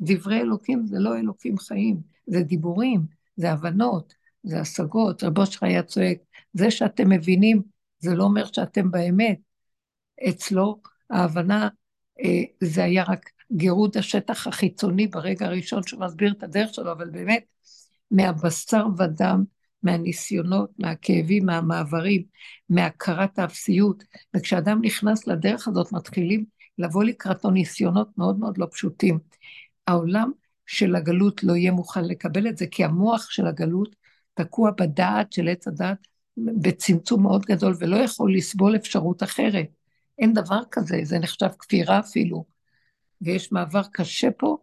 [0.00, 3.00] דברי אלוקים זה לא אלוקים חיים, זה דיבורים,
[3.36, 5.22] זה הבנות, זה השגות.
[5.22, 6.18] רבו שלך היה צועק,
[6.52, 7.62] זה שאתם מבינים,
[7.98, 9.38] זה לא אומר שאתם באמת.
[10.28, 10.80] אצלו
[11.10, 11.68] ההבנה,
[12.24, 17.10] אה, זה היה רק גירוד השטח החיצוני ברגע הראשון שהוא מסביר את הדרך שלו, אבל
[17.10, 17.44] באמת,
[18.10, 19.44] מהבשר ודם,
[19.82, 22.22] מהניסיונות, מהכאבים, מהמעברים,
[22.68, 24.04] מהכרת האפסיות.
[24.36, 26.44] וכשאדם נכנס לדרך הזאת, מתחילים
[26.78, 29.18] לבוא לקראתו ניסיונות מאוד מאוד לא פשוטים.
[29.86, 30.30] העולם
[30.66, 33.96] של הגלות לא יהיה מוכן לקבל את זה, כי המוח של הגלות
[34.34, 36.06] תקוע בדעת של עץ הדעת
[36.36, 39.66] בצמצום מאוד גדול, ולא יכול לסבול אפשרות אחרת.
[40.18, 42.44] אין דבר כזה, זה נחשב כפירה אפילו.
[43.22, 44.56] ויש מעבר קשה פה,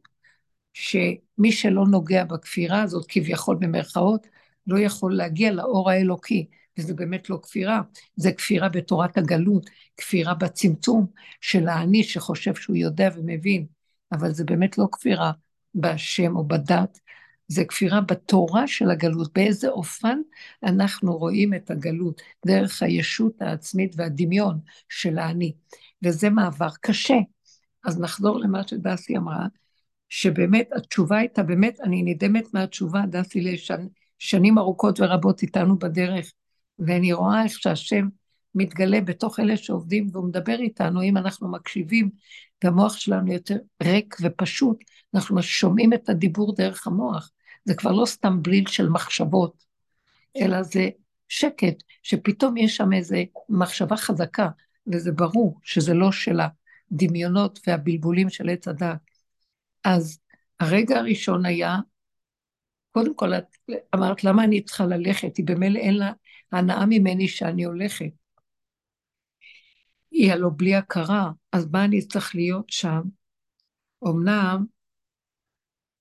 [0.73, 4.27] שמי שלא נוגע בכפירה הזאת, כביכול במרכאות,
[4.67, 6.47] לא יכול להגיע לאור האלוקי,
[6.79, 7.81] וזה באמת לא כפירה,
[8.15, 11.05] זה כפירה בתורת הגלות, כפירה בצמצום
[11.41, 13.65] של האני שחושב שהוא יודע ומבין,
[14.11, 15.31] אבל זה באמת לא כפירה
[15.75, 16.99] בהשם או בדת,
[17.47, 20.19] זה כפירה בתורה של הגלות, באיזה אופן
[20.63, 25.53] אנחנו רואים את הגלות, דרך הישות העצמית והדמיון של האני,
[26.03, 27.17] וזה מעבר קשה.
[27.85, 29.45] אז נחזור למה שדסי אמרה,
[30.09, 33.89] שבאמת התשובה הייתה, באמת, אני נדהמת מהתשובה, דסי לשנים
[34.19, 36.31] שנים ארוכות ורבות איתנו בדרך,
[36.79, 38.07] ואני רואה איך שהשם
[38.55, 42.09] מתגלה בתוך אלה שעובדים והוא מדבר איתנו, אם אנחנו מקשיבים,
[42.63, 44.77] והמוח שלנו יותר ריק ופשוט,
[45.15, 47.31] אנחנו שומעים את הדיבור דרך המוח.
[47.65, 49.63] זה כבר לא סתם בליל של מחשבות,
[50.37, 50.89] אלא זה
[51.27, 53.17] שקט, שפתאום יש שם איזו
[53.49, 54.49] מחשבה חזקה,
[54.87, 56.39] וזה ברור שזה לא של
[56.91, 58.97] הדמיונות והבלבולים של עץ הדת.
[59.83, 60.19] אז
[60.59, 61.77] הרגע הראשון היה,
[62.91, 63.45] קודם כל את
[63.95, 65.37] אמרת, למה אני צריכה ללכת?
[65.37, 66.11] היא במילא אין לה
[66.51, 68.11] הנאה ממני שאני הולכת.
[70.11, 73.01] היא הלא בלי הכרה, אז מה אני צריך להיות שם?
[74.07, 74.65] אמנם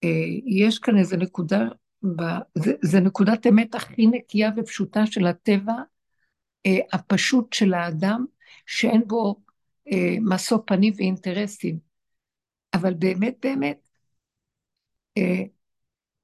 [0.04, 0.08] אה,
[0.46, 1.60] יש כאן איזו נקודה,
[2.02, 2.22] ב,
[2.54, 5.74] זה, זה נקודת אמת הכי נקייה ופשוטה של הטבע
[6.66, 8.24] אה, הפשוט של האדם,
[8.66, 9.40] שאין בו
[9.92, 11.78] אה, משוא פנים ואינטרסים.
[12.74, 13.88] אבל באמת באמת,
[15.18, 15.42] אה,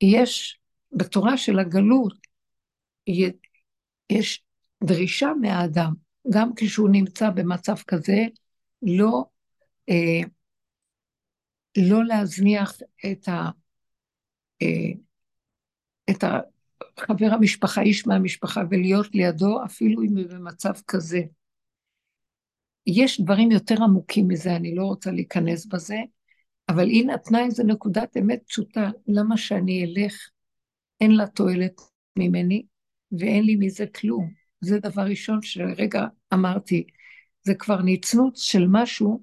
[0.01, 0.61] יש
[0.93, 2.27] בתורה של הגלות,
[4.11, 4.43] יש
[4.85, 5.95] דרישה מהאדם,
[6.33, 8.27] גם כשהוא נמצא במצב כזה,
[8.83, 9.25] לא,
[9.89, 10.29] אה,
[11.77, 12.79] לא להזניח
[13.13, 13.51] את, ה,
[14.63, 14.93] אה,
[16.11, 16.25] את
[17.01, 21.21] חבר המשפחה, איש מהמשפחה, ולהיות לידו, אפילו אם הוא במצב כזה.
[22.87, 25.97] יש דברים יותר עמוקים מזה, אני לא רוצה להיכנס בזה,
[26.69, 30.29] אבל היא נתנה איזו נקודת אמת פשוטה, למה שאני אלך,
[31.01, 31.81] אין לה תועלת
[32.19, 32.67] ממני,
[33.19, 34.31] ואין לי מזה כלום.
[34.61, 36.85] זה דבר ראשון שרגע אמרתי,
[37.43, 39.23] זה כבר נצנוץ של משהו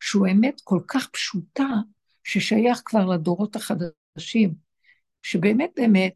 [0.00, 1.68] שהוא אמת כל כך פשוטה,
[2.24, 4.54] ששייך כבר לדורות החדשים,
[5.22, 6.14] שבאמת באמת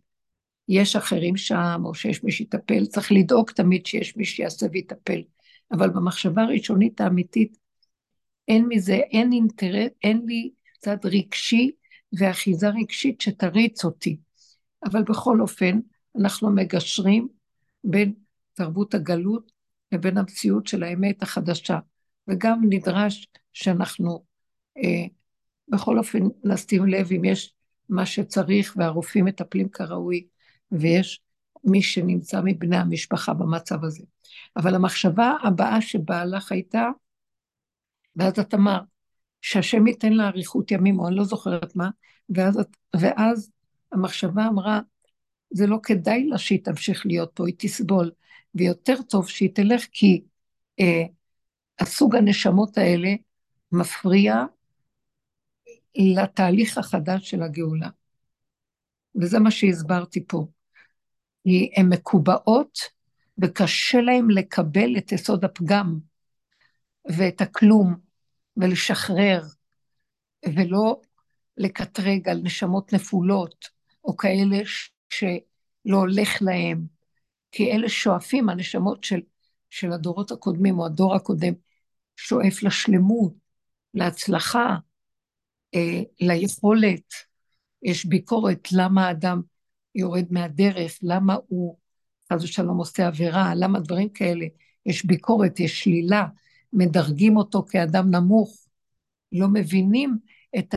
[0.68, 5.22] יש אחרים שם, או שיש מי שיטפל, צריך לדאוג תמיד שיש מי שיעשה ויטפל.
[5.72, 7.58] אבל במחשבה הראשונית האמיתית,
[8.48, 11.70] אין מזה, אין אינטרס, אין לי צד רגשי
[12.18, 14.16] ואחיזה רגשית שתריץ אותי.
[14.84, 15.80] אבל בכל אופן,
[16.20, 17.28] אנחנו מגשרים
[17.84, 18.14] בין
[18.52, 19.52] תרבות הגלות
[19.92, 21.78] לבין המציאות של האמת החדשה.
[22.28, 24.24] וגם נדרש שאנחנו
[24.78, 25.04] אה,
[25.68, 27.54] בכל אופן נשים לב אם יש
[27.88, 30.26] מה שצריך והרופאים מטפלים כראוי,
[30.72, 31.20] ויש
[31.64, 34.04] מי שנמצא מבני המשפחה במצב הזה.
[34.56, 36.88] אבל המחשבה הבאה שבאה לך הייתה,
[38.16, 38.82] ואז את אמרת,
[39.42, 41.90] שהשם ייתן לה אריכות ימים, או אני לא זוכרת מה,
[42.28, 42.58] ואז,
[42.96, 43.50] ואז
[43.92, 44.80] המחשבה אמרה,
[45.50, 48.10] זה לא כדאי לה שהיא תמשיך להיות פה, היא תסבול,
[48.54, 50.24] ויותר טוב שהיא תלך, כי
[50.80, 51.02] אה,
[51.78, 53.08] הסוג הנשמות האלה
[53.72, 54.44] מפריע
[55.96, 57.88] לתהליך החדש של הגאולה.
[59.20, 60.46] וזה מה שהסברתי פה.
[61.76, 62.78] הן מקובעות
[63.42, 65.98] וקשה להן לקבל את יסוד הפגם
[67.18, 67.94] ואת הכלום
[68.56, 69.42] ולשחרר
[70.54, 71.00] ולא
[71.56, 73.68] לקטרג על נשמות נפולות
[74.04, 74.56] או כאלה
[75.10, 76.86] שלא הולך להם,
[77.52, 79.20] כי אלה שואפים, הנשמות של,
[79.70, 81.52] של הדורות הקודמים או הדור הקודם,
[82.16, 83.34] שואף לשלמות,
[83.94, 84.76] להצלחה,
[85.74, 87.14] אה, ליכולת.
[87.82, 89.40] יש ביקורת למה האדם
[89.94, 91.78] יורד מהדרך, למה הוא
[92.32, 94.46] חס ושלום עושה עבירה, למה דברים כאלה.
[94.86, 96.26] יש ביקורת, יש שלילה,
[96.72, 98.66] מדרגים אותו כאדם נמוך,
[99.32, 100.18] לא מבינים
[100.58, 100.74] את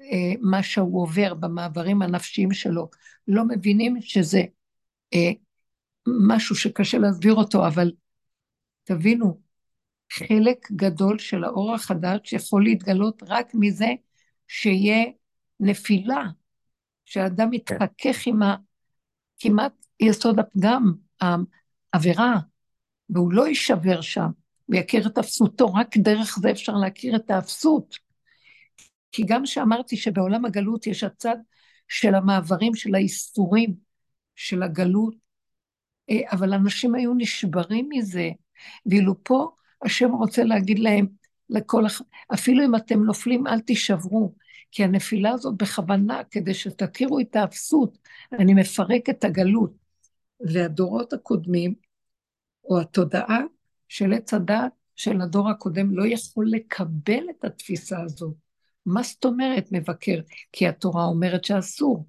[0.00, 2.90] אה, מה שהוא עובר במעברים הנפשיים שלו,
[3.28, 4.42] לא מבינים שזה
[5.14, 5.30] אה,
[6.28, 7.92] משהו שקשה להסביר אותו, אבל
[8.84, 9.40] תבינו,
[10.12, 13.88] חלק גדול של האור החדש יכול להתגלות רק מזה
[14.48, 15.04] שיהיה
[15.60, 16.24] נפילה,
[17.04, 18.56] שאדם מתחכך עם ה...
[19.38, 22.36] כמעט יסוד הפגם, העבירה,
[23.10, 24.30] והוא לא יישבר שם,
[24.66, 28.07] הוא יכיר את אפסותו, רק דרך זה אפשר להכיר את האפסות.
[29.12, 31.36] כי גם שאמרתי שבעולם הגלות יש הצד
[31.88, 33.74] של המעברים, של האיסורים,
[34.36, 35.14] של הגלות,
[36.10, 38.30] אה, אבל אנשים היו נשברים מזה,
[38.86, 39.50] ואילו פה
[39.84, 41.06] השם רוצה להגיד להם,
[41.50, 41.84] לכל,
[42.34, 44.34] אפילו אם אתם נופלים, אל תישברו,
[44.70, 47.98] כי הנפילה הזאת בכוונה, כדי שתכירו את האפסות,
[48.32, 49.88] אני מפרק את הגלות.
[50.40, 51.74] והדורות הקודמים,
[52.64, 53.40] או התודעה
[53.88, 58.47] של עץ הדעת של הדור הקודם, לא יכול לקבל את התפיסה הזאת.
[58.88, 60.20] מה זאת אומרת מבקר?
[60.52, 62.06] כי התורה אומרת שאסור.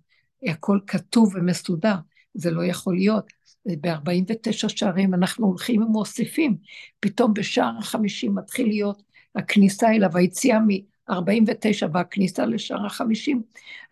[0.47, 1.95] הכל כתוב ומסודר,
[2.33, 3.25] זה לא יכול להיות.
[3.65, 6.57] ב-49 שערים אנחנו הולכים ומוסיפים,
[6.99, 9.03] פתאום בשער החמישים מתחיל להיות
[9.35, 13.41] הכניסה אליו, היציאה מ-49 והכניסה לשער החמישים,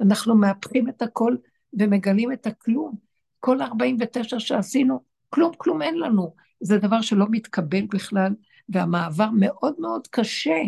[0.01, 1.35] אנחנו מהפכים את הכל
[1.73, 2.95] ומגלים את הכלום.
[3.39, 6.35] כל 49 שעשינו, כלום כלום אין לנו.
[6.59, 8.33] זה דבר שלא מתקבל בכלל,
[8.69, 10.59] והמעבר מאוד מאוד קשה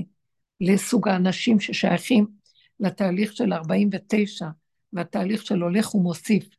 [0.62, 2.28] לסוג האנשים ששייכים
[2.80, 4.48] לתהליך של 49,
[4.94, 6.50] והתהליך של הולך ומוסיף.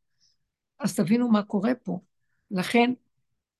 [0.78, 2.00] אז תבינו מה קורה פה.
[2.50, 2.92] לכן,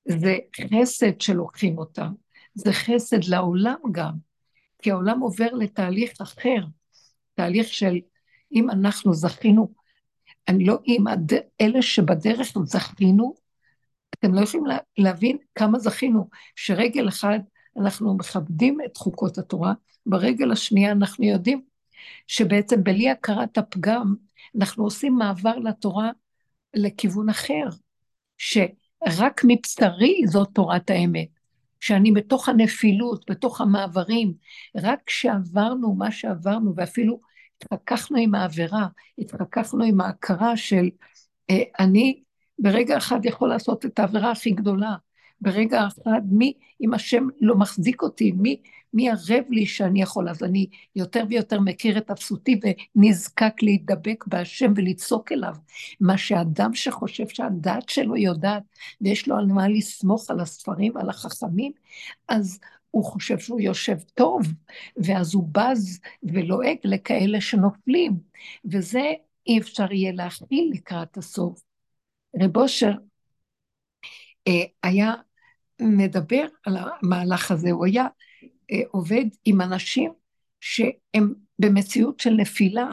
[0.09, 2.13] זה חסד שלוקחים אותם,
[2.55, 4.13] זה חסד לעולם גם,
[4.83, 6.65] כי העולם עובר לתהליך אחר,
[7.35, 7.99] תהליך של
[8.53, 9.73] אם אנחנו זכינו,
[10.49, 11.05] אני לא אם,
[11.61, 13.35] אלה שבדרך זכינו,
[14.15, 14.67] אתם לא יכולים
[14.99, 17.39] להבין כמה זכינו, שרגל אחד
[17.79, 19.73] אנחנו מכבדים את חוקות התורה,
[20.07, 21.63] ברגל השנייה אנחנו יודעים
[22.27, 24.15] שבעצם בלי הכרת הפגם,
[24.57, 26.11] אנחנו עושים מעבר לתורה
[26.75, 27.65] לכיוון אחר,
[28.39, 31.29] שרק מבשרי זאת תורת האמת,
[31.81, 34.35] שאני בתוך הנפילות, בתוך המעברים,
[34.77, 37.21] רק כשעברנו מה שעברנו, ואפילו
[37.63, 38.87] התחככנו עם העבירה,
[39.19, 40.89] התחככנו עם ההכרה של
[41.51, 42.23] אה, אני
[42.59, 44.95] ברגע אחד יכול לעשות את העבירה הכי גדולה.
[45.41, 48.61] ברגע אחד, מי, אם השם לא מחזיק אותי, מי,
[48.95, 50.29] מי ערב לי שאני יכול?
[50.29, 50.67] אז אני
[50.97, 52.61] יותר ויותר מכיר את אפסותי
[52.97, 55.55] ונזקק להידבק בהשם ולצעוק אליו.
[56.01, 58.63] מה שאדם שחושב שהדעת שלו יודעת
[59.01, 61.73] ויש לו על מה לסמוך על הספרים, על החכמים,
[62.29, 62.59] אז
[62.91, 64.43] הוא חושב שהוא יושב טוב,
[64.97, 68.13] ואז הוא בז ולועג לכאלה שנופלים,
[68.65, 69.13] וזה
[69.47, 71.63] אי אפשר יהיה להכיל לקראת הסוף.
[72.41, 72.93] רב אושר
[74.49, 75.15] אה, היה
[75.81, 78.07] מדבר על המהלך הזה, הוא היה
[78.73, 80.13] אה, עובד עם אנשים
[80.61, 82.91] שהם במציאות של נפילה,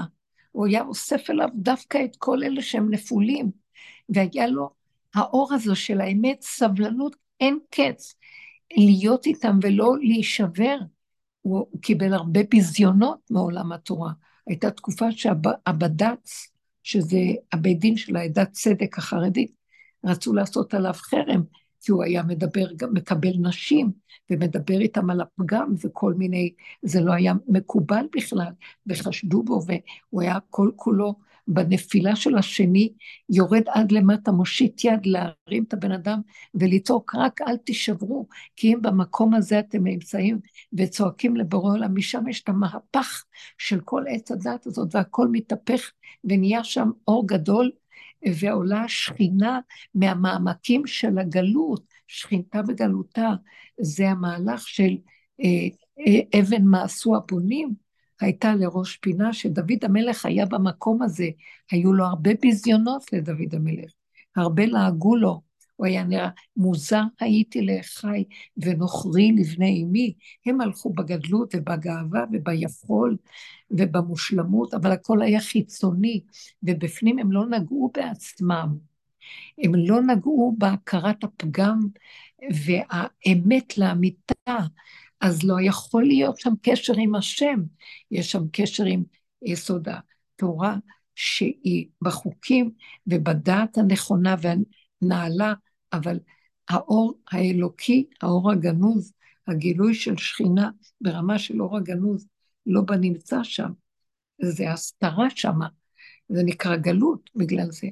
[0.52, 3.52] הוא היה אוסף אליו דווקא את כל אלה שהם נפולים,
[4.10, 4.70] והיה לו
[5.16, 8.16] האור הזו של האמת, סבלנות אין קץ,
[8.78, 10.78] להיות איתם ולא להישבר.
[11.42, 14.12] הוא קיבל הרבה ביזיונות מעולם התורה.
[14.48, 16.52] הייתה תקופה שהבד"ץ,
[16.84, 17.20] שזה
[17.52, 19.52] הבית דין של העדת צדק החרדית,
[20.06, 21.44] רצו לעשות עליו חרם,
[21.82, 23.92] כי הוא היה מדבר, גם מקבל נשים,
[24.30, 28.52] ומדבר איתם על הפגם וכל מיני, זה לא היה מקובל בכלל,
[28.88, 31.16] וחשדו בו, והוא היה כל כולו
[31.48, 32.94] בנפילה של השני,
[33.30, 36.22] יורד עד למטה, מושיט יד להרים את הבן אדם
[36.56, 40.40] ולצעוק, רק אל תישברו, כי אם במקום הזה אתם נמצאים
[40.74, 43.24] וצועקים לבורא עולם, משם יש את המהפך
[43.58, 45.92] של כל עץ הדת הזאת, והכל מתהפך
[46.24, 47.72] ונהיה שם אור גדול,
[48.40, 49.60] ועולה שכינה
[49.96, 53.30] מהמעמקים של הגלות, שכינתה בגלותה,
[53.82, 54.98] זה המהלך של
[55.44, 55.68] אה,
[56.08, 57.74] אה, אבן מעשו הבונים,
[58.22, 61.30] הייתה לראש פינה שדוד המלך היה במקום הזה,
[61.72, 63.92] היו לו הרבה ביזיונות לדוד המלך,
[64.36, 65.42] הרבה לעגו לו,
[65.78, 68.24] הוא היה נראה, מוזר הייתי לאחי
[68.58, 70.14] ונוכרי לבני אמי.
[70.46, 73.18] הם הלכו בגדלות ובגאווה וביכול
[73.72, 76.22] ובמושלמות, אבל הכל היה חיצוני,
[76.64, 78.78] ובפנים הם לא נגעו בעצמם.
[79.64, 81.80] הם לא נגעו בהכרת הפגם
[82.66, 84.58] והאמת לאמיתה,
[85.22, 87.60] אז לא יכול להיות שם קשר עם השם,
[88.12, 89.04] יש שם קשר עם
[89.42, 90.76] יסוד התורה,
[91.16, 92.72] שהיא בחוקים
[93.08, 95.54] ובדעת הנכונה והנעלה,
[95.98, 96.20] אבל
[96.70, 99.14] האור האלוקי, האור הגנוז,
[99.48, 100.70] הגילוי של שכינה
[101.02, 102.28] ברמה של אור הגנוז,
[102.66, 103.72] לא בנמצא שם,
[104.42, 105.68] זה הסתרה שמה,
[106.30, 107.88] זה נקרא גלות בגלל זה.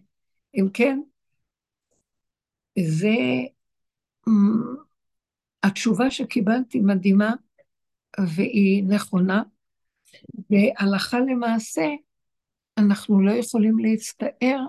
[0.56, 1.00] אם כן,
[2.80, 3.16] זה
[5.64, 7.34] התשובה שקיבלתי מדהימה,
[8.36, 9.44] והיא נכונה,
[10.50, 11.86] והלכה למעשה,
[12.78, 14.66] אנחנו לא יכולים להצטער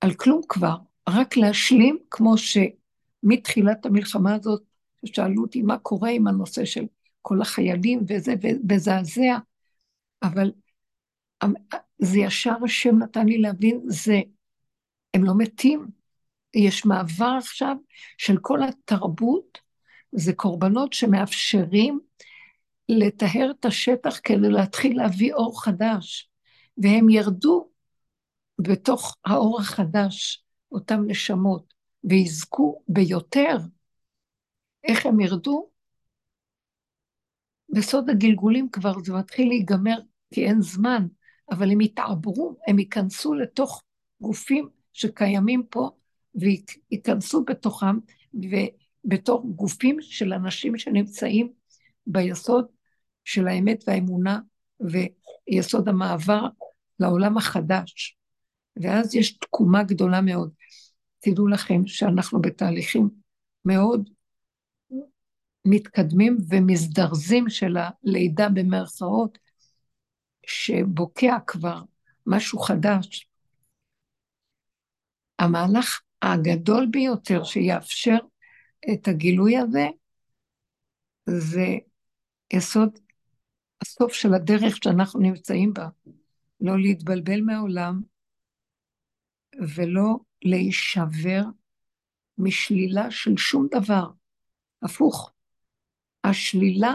[0.00, 0.76] על כלום כבר,
[1.08, 4.62] רק להשלים, כמו שמתחילת המלחמה הזאת,
[5.04, 6.84] שאלו אותי מה קורה עם הנושא של
[7.22, 8.00] כל החיילים?
[8.08, 9.38] וזה, ומזעזע,
[10.22, 10.52] אבל
[11.98, 14.20] זה ישר השם נתן לי להבין, זה,
[15.14, 15.86] הם לא מתים,
[16.54, 17.76] יש מעבר עכשיו
[18.18, 19.58] של כל התרבות,
[20.12, 22.00] זה קורבנות שמאפשרים
[22.88, 26.30] לטהר את השטח כדי להתחיל להביא אור חדש,
[26.78, 27.68] והם ירדו
[28.58, 30.45] בתוך האור החדש,
[30.76, 31.74] אותם נשמות,
[32.04, 33.56] ויזכו ביותר.
[34.84, 35.70] איך הם ירדו?
[37.68, 39.98] בסוד הגלגולים כבר זה מתחיל להיגמר
[40.34, 41.06] כי אין זמן,
[41.50, 43.82] אבל הם יתעברו, הם ייכנסו לתוך
[44.20, 45.90] גופים שקיימים פה,
[46.34, 47.98] וייכנסו בתוכם,
[48.34, 51.52] ובתור גופים של אנשים שנמצאים
[52.06, 52.66] ביסוד
[53.24, 54.38] של האמת והאמונה,
[54.80, 56.48] ויסוד המעבר
[57.00, 58.16] לעולם החדש.
[58.82, 60.50] ואז יש תקומה גדולה מאוד.
[61.30, 63.08] תדעו לכם שאנחנו בתהליכים
[63.64, 64.10] מאוד
[65.64, 69.38] מתקדמים ומזדרזים של הלידה במרכאות,
[70.46, 71.82] שבוקע כבר
[72.26, 73.28] משהו חדש.
[75.38, 78.18] המהלך הגדול ביותר שיאפשר
[78.92, 79.86] את הגילוי הזה,
[81.26, 81.66] זה
[82.52, 82.98] יסוד
[83.82, 85.88] הסוף של הדרך שאנחנו נמצאים בה.
[86.60, 88.00] לא להתבלבל מהעולם
[89.76, 91.42] ולא להישבר
[92.38, 94.10] משלילה של שום דבר.
[94.82, 95.32] הפוך,
[96.24, 96.94] השלילה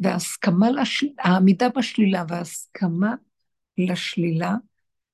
[0.00, 1.06] וההסכמה, לשל...
[1.18, 3.14] העמידה בשלילה וההסכמה
[3.78, 4.54] לשלילה,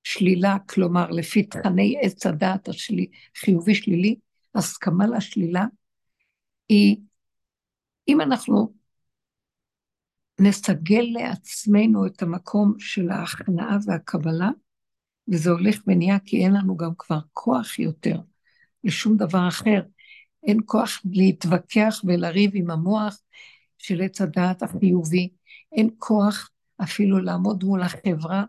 [0.02, 3.06] שלילה, כלומר, לפי תכני עץ הדעת השלי,
[3.36, 4.16] חיובי שלילי,
[4.54, 5.64] הסכמה לשלילה,
[6.68, 6.96] היא,
[8.09, 8.72] אם אנחנו
[10.40, 14.50] נסגל לעצמנו את המקום של ההכנעה והקבלה,
[15.33, 18.16] וזה הולך ונהיה כי אין לנו גם כבר כוח יותר
[18.85, 19.83] לשום דבר אחר.
[20.47, 23.20] אין כוח להתווכח ולריב עם המוח
[23.79, 25.29] של עץ הדעת החיובי,
[25.72, 26.51] אין כוח
[26.83, 28.45] אפילו לעמוד מול החברה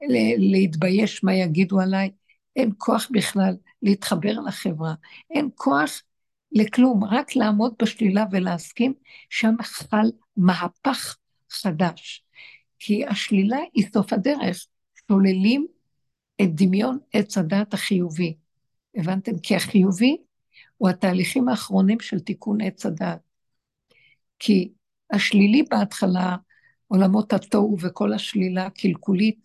[0.00, 2.10] ולהתבייש מה יגידו עליי,
[2.56, 4.94] אין כוח בכלל להתחבר לחברה,
[5.30, 6.02] אין כוח
[6.52, 8.94] לכלום, רק לעמוד בשלילה ולהסכים,
[9.30, 11.16] שם חל מהפך
[11.50, 12.24] חדש.
[12.78, 14.66] כי השלילה היא סוף הדרך,
[15.08, 15.66] שוללים
[16.42, 18.36] את דמיון עץ הדת החיובי.
[18.96, 19.38] הבנתם?
[19.38, 20.16] כי החיובי
[20.76, 23.20] הוא התהליכים האחרונים של תיקון עץ הדת.
[24.38, 24.72] כי
[25.12, 26.36] השלילי בהתחלה,
[26.86, 29.38] עולמות התוהו וכל השלילה הקלקולית,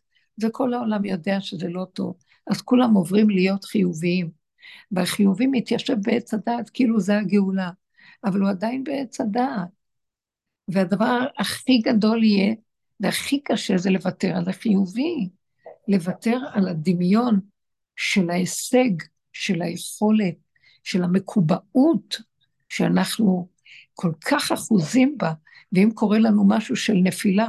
[0.44, 2.16] וכל העולם יודע שזה לא טוב,
[2.48, 4.30] אז כולם עוברים להיות חיוביים.
[4.92, 7.70] והחיובי מתיישב בעץ הדעת כאילו זה הגאולה,
[8.24, 9.68] אבל הוא עדיין בעץ הדעת.
[10.68, 12.56] והדבר הכי גדול יהיה,
[13.00, 15.30] והכי קשה זה לוותר על החיובי,
[15.88, 17.40] לוותר על הדמיון
[17.96, 18.90] של ההישג,
[19.34, 20.36] של היכולת,
[20.84, 22.22] של המקובעות,
[22.70, 23.50] שאנחנו
[23.94, 25.34] כל כך אחוזים בה,
[25.72, 27.48] ואם קורה לנו משהו של נפילה,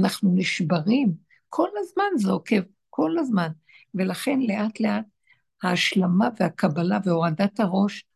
[0.00, 1.14] אנחנו נשברים.
[1.48, 2.60] כל הזמן זה עוקב,
[2.90, 3.48] כל הזמן.
[3.94, 5.04] ולכן לאט לאט
[5.62, 8.06] ההשלמה והקבלה והורדת הראש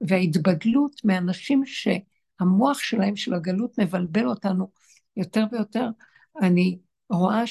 [0.00, 4.70] וההתבדלות מאנשים שהמוח שלהם, של הגלות, מבלבל אותנו
[5.16, 5.88] יותר ויותר.
[6.42, 6.78] אני
[7.10, 7.46] רואה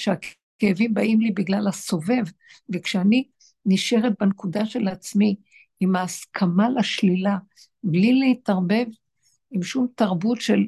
[0.61, 2.23] שהכאבים באים לי בגלל הסובב,
[2.69, 3.27] וכשאני
[3.65, 5.35] נשארת בנקודה של עצמי,
[5.79, 7.37] עם ההסכמה לשלילה,
[7.83, 8.85] בלי להתערבב
[9.51, 10.59] עם שום תרבות של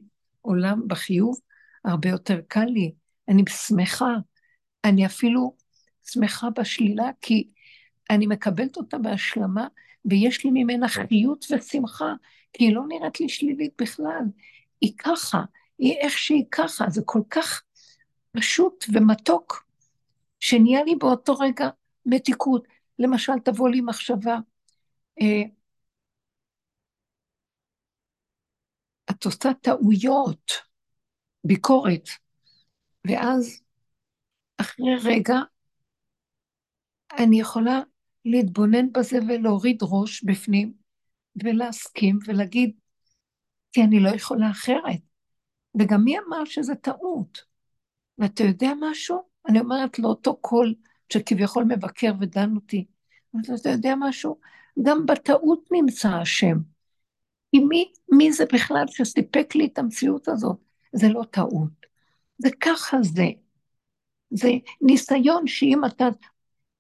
[0.42, 1.40] עולם בחיוב,
[1.86, 2.92] הרבה יותר קל לי.
[3.28, 4.14] אני שמחה,
[4.84, 5.56] אני אפילו
[6.06, 7.48] שמחה בשלילה, כי
[8.10, 9.68] אני מקבלת אותה בהשלמה,
[10.06, 12.14] ויש לי ממנה חיות ושמחה,
[12.54, 14.24] כי היא לא נראית לי שלילית בכלל.
[14.82, 15.42] היא ככה,
[15.78, 17.62] היא איך שהיא ככה, זה כל כך
[18.32, 19.69] פשוט ומתוק,
[20.40, 21.70] שנהיה לי באותו רגע
[22.06, 22.68] מתיקות.
[23.00, 24.38] למשל, תבוא לי מחשבה,
[25.22, 25.42] אה,
[29.12, 30.52] את עושה טעויות,
[31.44, 32.10] ביקורת,
[33.08, 33.62] ואז
[34.58, 35.36] אחרי רגע
[37.18, 37.82] אני יכולה
[38.26, 40.74] להתבונן בזה ולהוריד ראש בפנים,
[41.44, 42.72] ולהסכים ולהגיד,
[43.72, 45.02] כי אני לא יכולה אחרת.
[45.80, 47.38] וגם מי אמר שזה טעות?
[48.18, 49.29] ואתה יודע משהו?
[49.50, 50.76] אני אומרת לאותו קול
[51.14, 52.86] שכביכול מבקר ודן אותי,
[53.62, 54.40] אתה יודע משהו?
[54.82, 56.58] גם בטעות נמצא השם.
[57.52, 60.58] כי מי, מי זה בכלל שסיפק לי את המציאות הזאת?
[60.94, 61.86] זה לא טעות.
[62.38, 63.26] זה ככה זה.
[64.30, 64.50] זה
[64.82, 66.08] ניסיון שאם אתה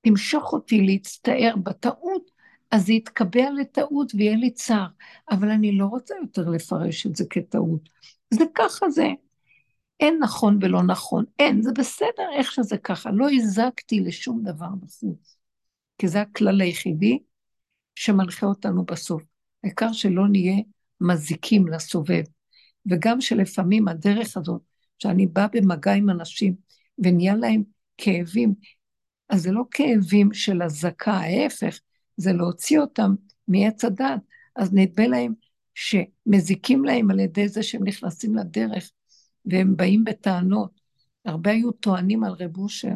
[0.01, 2.31] תמשוך אותי להצטער בטעות,
[2.71, 4.87] אז זה יתקבע לטעות ויהיה לי צער.
[5.31, 7.89] אבל אני לא רוצה יותר לפרש את זה כטעות.
[8.33, 9.07] זה ככה זה.
[9.99, 11.25] אין נכון ולא נכון.
[11.39, 13.11] אין, זה בסדר איך שזה ככה.
[13.11, 15.37] לא הזקתי לשום דבר בחוץ.
[15.97, 17.19] כי זה הכלל היחידי
[17.95, 19.21] שמנחה אותנו בסוף.
[19.63, 20.61] העיקר שלא נהיה
[21.01, 22.23] מזיקים לסובב.
[22.85, 24.61] וגם שלפעמים הדרך הזאת,
[24.99, 26.55] שאני באה במגע עם אנשים
[26.97, 27.63] ונהיה להם
[27.97, 28.53] כאבים,
[29.29, 31.79] אז זה לא כאבים של אזעקה, ההפך,
[32.17, 33.15] זה להוציא אותם
[33.47, 34.21] מעץ הדת.
[34.55, 35.33] אז נדמה להם
[35.75, 38.91] שמזיקים להם על ידי זה שהם נכנסים לדרך
[39.51, 40.79] והם באים בטענות.
[41.25, 42.93] הרבה היו טוענים על רב אושר,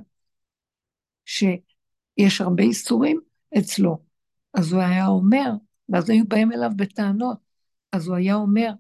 [1.26, 3.20] שיש הרבה איסורים
[3.60, 3.98] אצלו.
[4.54, 5.52] אז הוא היה אומר,
[5.90, 7.38] ואז היו באים אליו בטענות,
[7.92, 8.72] אז הוא היה אומר,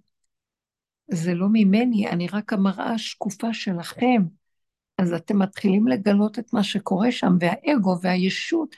[1.11, 4.24] זה לא ממני, אני רק המראה השקופה שלכם.
[4.97, 8.76] אז אתם מתחילים לגלות את מה שקורה שם, והאגו והישות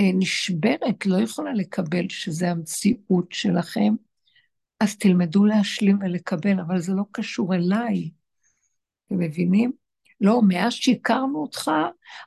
[0.00, 3.94] אה, נשברת, לא יכולה לקבל שזה המציאות שלכם,
[4.80, 8.10] אז תלמדו להשלים ולקבל, אבל זה לא קשור אליי.
[9.06, 9.72] אתם מבינים?
[10.20, 11.70] לא, מאז שהכרנו אותך,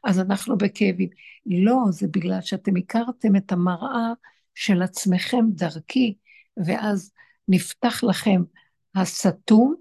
[0.04, 1.10] אז אנחנו בכאבים.
[1.46, 4.14] לא, זה בגלל שאתם הכרתם את המראה
[4.56, 6.16] של עצמכם דרכי,
[6.66, 7.12] ואז
[7.48, 8.42] נפתח לכם
[8.96, 9.76] הסתום,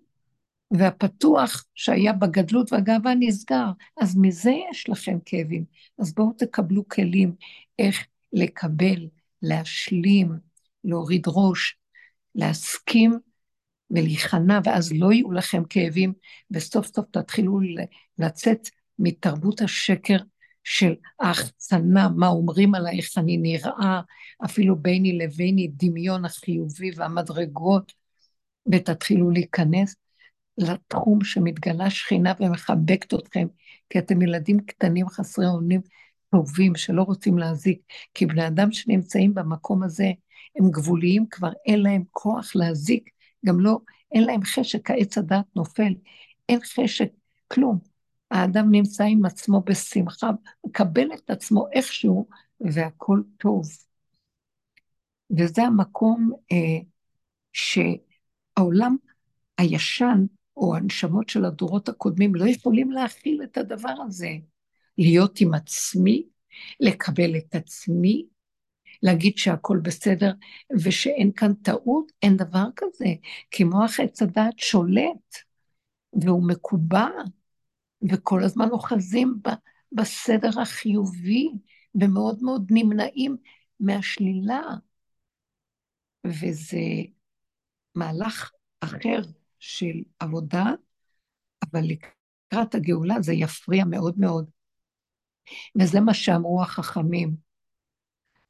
[0.70, 3.66] והפתוח שהיה בגדלות והגאווה נסגר,
[4.00, 5.64] אז מזה יש לכם כאבים.
[5.98, 7.34] אז בואו תקבלו כלים
[7.78, 9.08] איך לקבל,
[9.42, 10.32] להשלים,
[10.84, 11.76] להוריד ראש,
[12.34, 13.18] להסכים
[13.90, 16.12] ולהיכנע, ואז לא יהיו לכם כאבים,
[16.50, 17.60] וסוף סוף תתחילו
[18.18, 18.68] לצאת
[18.98, 20.16] מתרבות השקר
[20.64, 24.00] של ההחצנה, מה אומרים עליי, איך אני נראה,
[24.44, 27.92] אפילו ביני לביני, דמיון החיובי והמדרגות,
[28.72, 29.96] ותתחילו להיכנס
[30.58, 33.46] לתחום שמתגלה שכינה ומחבקת אתכם,
[33.90, 35.80] כי אתם ילדים קטנים חסרי אונים
[36.30, 37.80] טובים שלא רוצים להזיק,
[38.14, 40.10] כי בני אדם שנמצאים במקום הזה
[40.56, 43.10] הם גבוליים, כבר אין להם כוח להזיק,
[43.46, 43.78] גם לא,
[44.12, 45.94] אין להם חשק, העץ הדת נופל,
[46.48, 47.10] אין חשק,
[47.48, 47.78] כלום.
[48.30, 50.30] האדם נמצא עם עצמו בשמחה,
[50.66, 52.28] מקבל את עצמו איכשהו,
[52.60, 53.62] והכול טוב.
[55.38, 56.78] וזה המקום אה,
[57.52, 58.96] שהעולם
[59.58, 60.26] הישן,
[60.56, 64.30] או הנשמות של הדורות הקודמים, לא יכולים להכיל את הדבר הזה.
[64.98, 66.26] להיות עם עצמי,
[66.80, 68.26] לקבל את עצמי,
[69.02, 70.32] להגיד שהכל בסדר
[70.84, 73.06] ושאין כאן טעות, אין דבר כזה,
[73.50, 75.36] כי מוח עץ הדעת שולט,
[76.22, 77.06] והוא מקובע,
[78.10, 79.40] וכל הזמן אוחזים
[79.92, 81.48] בסדר החיובי,
[81.94, 83.36] ומאוד מאוד נמנעים
[83.80, 84.60] מהשלילה.
[86.26, 86.78] וזה
[87.94, 89.20] מהלך אחר
[89.58, 90.64] של עבודה,
[91.64, 94.50] אבל לקראת הגאולה זה יפריע מאוד מאוד.
[95.80, 97.47] וזה מה שאמרו החכמים.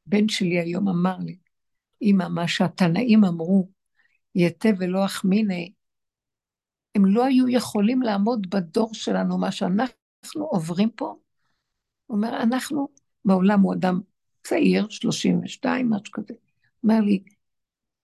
[0.08, 1.36] בן שלי היום אמר לי,
[2.02, 3.68] אמא, מה שהתנאים אמרו,
[4.34, 5.72] יתה ולא אחמיני,
[6.94, 11.14] הם לא היו יכולים לעמוד בדור שלנו, מה שאנחנו עוברים פה.
[12.06, 12.88] הוא אומר, אנחנו,
[13.24, 14.00] בעולם הוא אדם
[14.42, 16.34] צעיר, 32, משהו כזה.
[16.82, 17.22] אומר לי,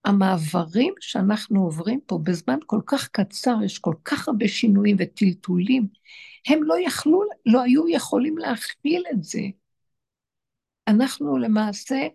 [0.05, 5.87] המעברים שאנחנו עוברים פה בזמן כל כך קצר, יש כל כך הרבה שינויים וטלטולים,
[6.47, 9.41] הם לא יכלו, לא היו יכולים להכפיל את זה.
[10.87, 12.07] אנחנו למעשה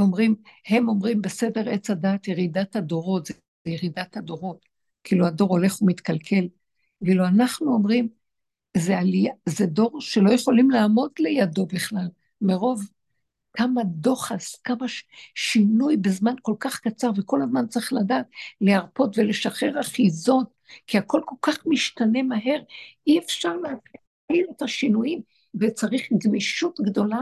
[0.00, 0.34] אומרים,
[0.68, 3.34] הם אומרים בסדר עץ הדעת ירידת הדורות, זה
[3.66, 4.64] ירידת הדורות.
[5.04, 6.48] כאילו הדור הולך ומתקלקל.
[7.02, 8.08] ואילו אנחנו אומרים,
[8.76, 12.06] זה, עלייה, זה דור שלא יכולים לעמוד לידו בכלל,
[12.40, 12.82] מרוב
[13.52, 14.86] כמה דוחס, כמה
[15.34, 18.26] שינוי בזמן כל כך קצר, וכל הזמן צריך לדעת
[18.60, 20.48] להרפות ולשחרר אחיזות,
[20.86, 22.60] כי הכל כל כך משתנה מהר,
[23.06, 25.20] אי אפשר להפעיל את השינויים,
[25.60, 27.20] וצריך גמישות גדולה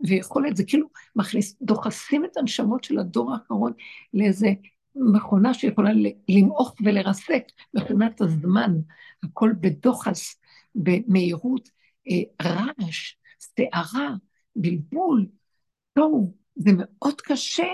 [0.00, 3.72] ויכולת, זה כאילו מכניס, דוחסים את הנשמות של הדור האחרון
[4.14, 4.48] לאיזה
[4.96, 5.90] מכונה שיכולה
[6.28, 7.42] למעוך ולרסק,
[7.74, 8.72] מכונת הזמן,
[9.22, 10.36] הכל בדוחס,
[10.74, 11.68] במהירות,
[12.10, 14.08] אה, רעש, סערה,
[14.56, 15.26] בלבול,
[15.92, 17.68] טוב, זה מאוד קשה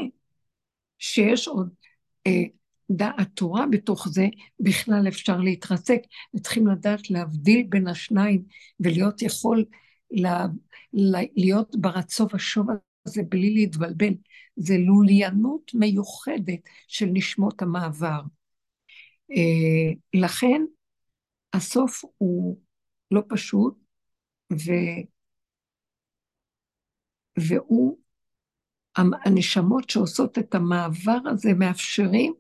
[0.99, 1.69] שיש עוד
[2.27, 2.43] אה,
[2.91, 4.27] דעת תורה בתוך זה,
[4.61, 6.01] בכלל אפשר להתרסק,
[6.35, 8.45] וצריכים לדעת להבדיל בין השניים
[8.81, 9.65] ולהיות יכול
[11.37, 12.67] להיות ברצו ושוב
[13.07, 14.15] הזה בלי להתבלבל.
[14.57, 18.21] זה לוליינות מיוחדת של נשמות המעבר.
[19.31, 20.63] אה, לכן
[21.53, 22.59] הסוף הוא
[23.11, 23.75] לא פשוט,
[24.53, 24.73] ו...
[27.39, 27.99] והוא,
[28.97, 32.35] הנשמות שעושות את המעבר הזה מאפשרים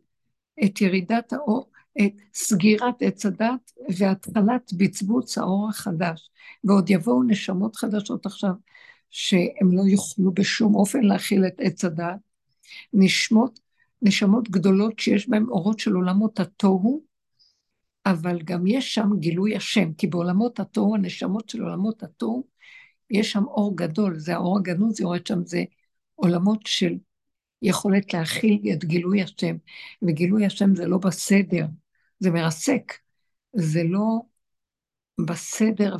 [0.64, 1.70] את ירידת האור,
[2.00, 6.30] את סגירת עץ הדת והתחלת בצבוץ האור החדש.
[6.64, 8.52] ועוד יבואו נשמות חדשות עכשיו,
[9.10, 12.16] שהם לא יוכלו בשום אופן להכיל את עץ הדת.
[12.92, 13.60] נשמות,
[14.02, 17.02] נשמות גדולות שיש בהן אורות של עולמות התוהו,
[18.06, 22.46] אבל גם יש שם גילוי השם, כי בעולמות התוהו, הנשמות של עולמות התוהו,
[23.10, 25.64] יש שם אור גדול, זה האור הגנוז יורד שם, זה
[26.14, 26.94] עולמות של
[27.62, 29.56] יכולת להכיל את גילוי השם,
[30.02, 31.66] וגילוי השם זה לא בסדר,
[32.22, 32.92] זה מרסק,
[33.52, 34.20] זה לא
[35.26, 35.96] בסדר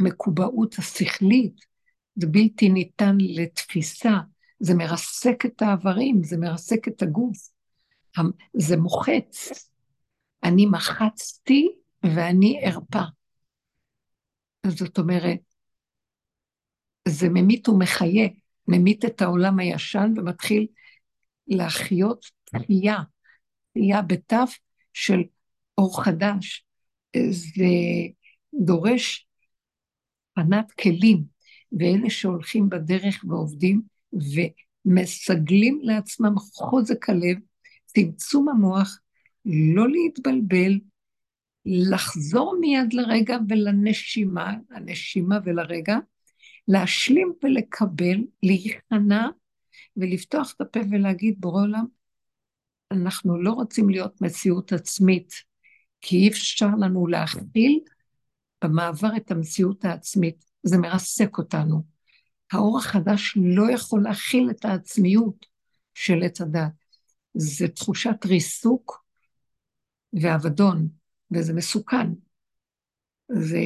[0.00, 1.60] ובמקובעות השכלית,
[2.14, 4.18] זה בלתי ניתן לתפיסה,
[4.60, 7.48] זה מרסק את האיברים, זה מרסק את הגוף,
[8.56, 9.48] זה מוחץ.
[10.44, 11.68] אני מחצתי
[12.02, 13.02] ואני ארפה.
[14.66, 15.38] זאת אומרת,
[17.08, 18.28] זה ממית ומחיה,
[18.68, 20.66] ממית את העולם הישן ומתחיל
[21.46, 22.96] להחיות תחייה,
[23.74, 24.44] תחייה בתו
[24.92, 25.22] של
[25.78, 26.64] אור חדש.
[27.30, 27.64] זה
[28.54, 29.26] דורש
[30.34, 31.24] פנת כלים,
[31.78, 33.82] ואלה שהולכים בדרך ועובדים
[34.86, 37.36] ומסגלים לעצמם חוזק הלב,
[37.86, 38.98] צמצום המוח,
[39.44, 40.78] לא להתבלבל,
[41.64, 45.96] לחזור מיד לרגע ולנשימה, הנשימה ולרגע,
[46.68, 49.28] להשלים ולקבל, להיכנע
[49.96, 51.84] ולפתוח את הפה ולהגיד, בורא עולם,
[52.92, 55.32] אנחנו לא רוצים להיות מציאות עצמית,
[56.00, 57.80] כי אי אפשר לנו להכיל
[58.64, 61.82] במעבר את המציאות העצמית, זה מרסק אותנו.
[62.52, 65.46] האור החדש לא יכול להכיל את העצמיות
[65.94, 66.72] של עץ הדת.
[67.34, 69.04] זה תחושת ריסוק
[70.12, 70.88] ואבדון,
[71.30, 72.06] וזה מסוכן.
[73.28, 73.58] זה,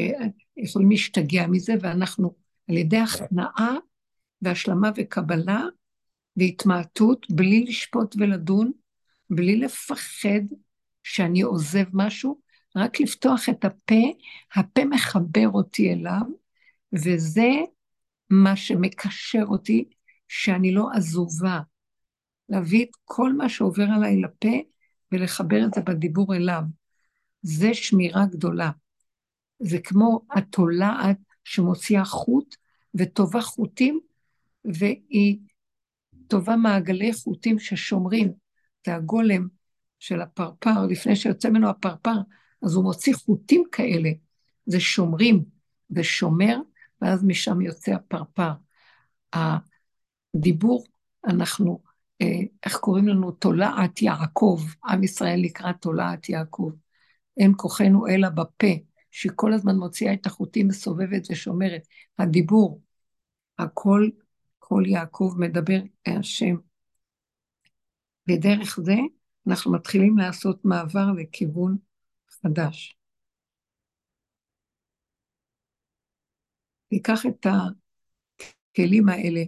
[0.56, 2.34] יכולים להשתגע מזה, ואנחנו
[2.70, 3.74] על ידי הכנעה
[4.42, 5.62] והשלמה וקבלה
[6.36, 8.72] והתמעטות, בלי לשפוט ולדון,
[9.30, 10.40] בלי לפחד
[11.02, 12.40] שאני עוזב משהו,
[12.76, 14.02] רק לפתוח את הפה,
[14.54, 16.22] הפה מחבר אותי אליו,
[16.92, 17.48] וזה
[18.30, 19.84] מה שמקשר אותי,
[20.28, 21.60] שאני לא עזובה.
[22.48, 24.56] להביא את כל מה שעובר עליי לפה
[25.12, 26.62] ולחבר את זה בדיבור אליו.
[27.42, 28.70] זה שמירה גדולה.
[29.58, 32.56] זה כמו התולעת שמוציאה חוט
[32.94, 34.00] וטובה חוטים,
[34.64, 35.38] והיא
[36.28, 38.45] טובה מעגלי חוטים ששומרים.
[38.94, 39.48] הגולם
[39.98, 42.16] של הפרפר, לפני שיוצא ממנו הפרפר,
[42.62, 44.10] אז הוא מוציא חוטים כאלה.
[44.66, 45.44] זה שומרים
[45.90, 46.58] ושומר,
[47.02, 48.52] ואז משם יוצא הפרפר.
[49.32, 50.84] הדיבור,
[51.26, 51.82] אנחנו,
[52.22, 53.30] אה, איך קוראים לנו?
[53.30, 56.72] תולעת יעקב, עם ישראל לקראת תולעת יעקב.
[57.36, 58.66] אין כוחנו אלא בפה,
[59.10, 61.82] שהיא כל הזמן מוציאה את החוטים, מסובבת ושומרת.
[62.18, 62.80] הדיבור,
[63.58, 64.08] הכל,
[64.58, 66.56] כל יעקב מדבר השם.
[68.28, 68.94] ודרך זה
[69.48, 71.76] אנחנו מתחילים לעשות מעבר לכיוון
[72.30, 72.96] חדש.
[76.92, 79.42] ניקח את הכלים האלה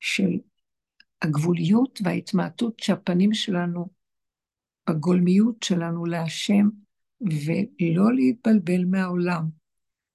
[0.00, 0.30] של
[1.22, 3.88] הגבוליות וההתמעטות שהפנים שלנו,
[4.90, 6.68] בגולמיות שלנו להשם,
[7.20, 9.48] ולא להתבלבל מהעולם.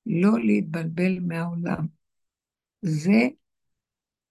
[0.06, 1.88] לא להתבלבל מהעולם.
[2.82, 3.28] זה,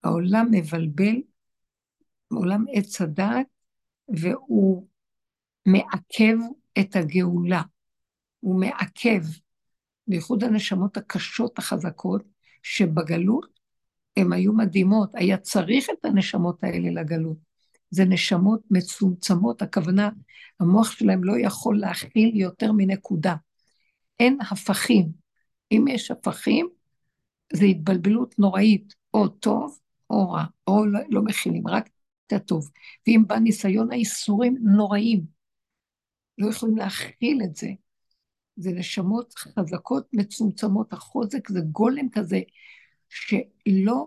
[0.05, 1.17] העולם מבלבל,
[2.35, 3.47] עולם עץ הדעת,
[4.09, 4.87] והוא
[5.67, 6.37] מעכב
[6.79, 7.63] את הגאולה.
[8.41, 9.23] הוא מעכב,
[10.07, 12.23] בייחוד הנשמות הקשות, החזקות,
[12.63, 13.59] שבגלות
[14.17, 15.11] הן היו מדהימות.
[15.15, 17.37] היה צריך את הנשמות האלה לגלות.
[17.91, 20.11] זה נשמות מצומצמות, הכוונה,
[20.61, 23.35] המוח שלהם לא יכול להכיל יותר מנקודה.
[24.21, 25.09] אין הפכים.
[25.73, 26.69] אם יש הפכים,
[27.53, 29.79] זה התבלבלות נוראית, או טוב
[30.11, 31.89] או רע, או לא, לא מכילים, רק
[32.27, 32.71] את הטוב.
[33.07, 35.25] ואם בא ניסיון האיסורים נוראים,
[36.39, 37.69] לא יכולים להכיל את זה.
[38.57, 42.41] זה נשמות חזקות, מצומצמות, החוזק זה גולם כזה,
[43.09, 44.07] שלא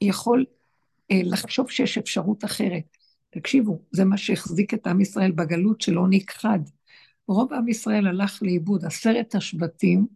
[0.00, 0.44] יכול
[1.10, 2.96] אה, לחשוב שיש אפשרות אחרת.
[3.30, 6.58] תקשיבו, זה מה שהחזיק את עם ישראל בגלות שלא נכחד.
[7.28, 10.06] רוב עם ישראל הלך לאיבוד, עשרת השבטים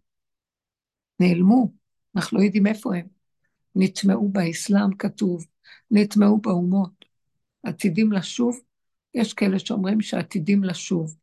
[1.19, 1.71] נעלמו,
[2.15, 3.07] אנחנו לא יודעים איפה הם.
[3.75, 5.45] נטמעו באסלאם, כתוב,
[5.91, 7.05] נטמעו באומות.
[7.63, 8.59] עתידים לשוב,
[9.13, 11.15] יש כאלה שאומרים שעתידים לשוב.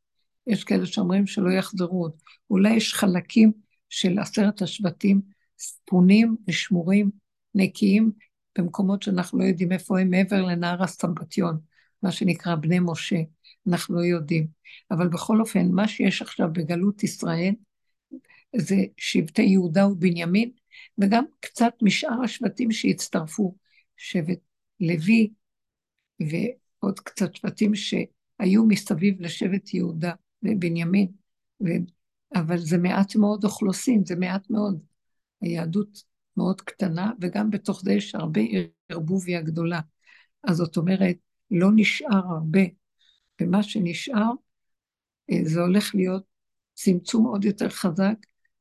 [0.46, 2.12] יש כאלה שאומרים שלא יחזרו עוד.
[2.50, 3.52] אולי יש חלקים
[3.88, 5.20] של עשרת השבטים
[5.58, 7.10] ספונים ושמורים,
[7.54, 8.12] נקיים,
[8.58, 11.58] במקומות שאנחנו לא יודעים איפה הם, מעבר לנהר הסמבטיון,
[12.02, 13.20] מה שנקרא בני משה,
[13.68, 14.46] אנחנו לא יודעים.
[14.90, 17.54] אבל בכל אופן, מה שיש עכשיו בגלות ישראל,
[18.56, 20.50] זה שבטי יהודה ובנימין,
[20.98, 23.54] וגם קצת משאר השבטים שהצטרפו,
[23.96, 24.38] שבט
[24.80, 25.30] לוי
[26.20, 31.08] ועוד קצת שבטים שהיו מסביב לשבט יהודה ובנימין,
[31.60, 31.66] ו...
[32.34, 34.80] אבל זה מעט מאוד אוכלוסין, זה מעט מאוד.
[35.40, 36.02] היהדות
[36.36, 38.40] מאוד קטנה, וגם בתוך זה יש הרבה
[38.88, 39.80] ערבוביה גדולה.
[40.44, 41.16] אז זאת אומרת,
[41.50, 42.60] לא נשאר הרבה,
[43.40, 44.30] ומה שנשאר,
[45.30, 46.24] אה, זה הולך להיות
[46.74, 48.16] צמצום עוד יותר חזק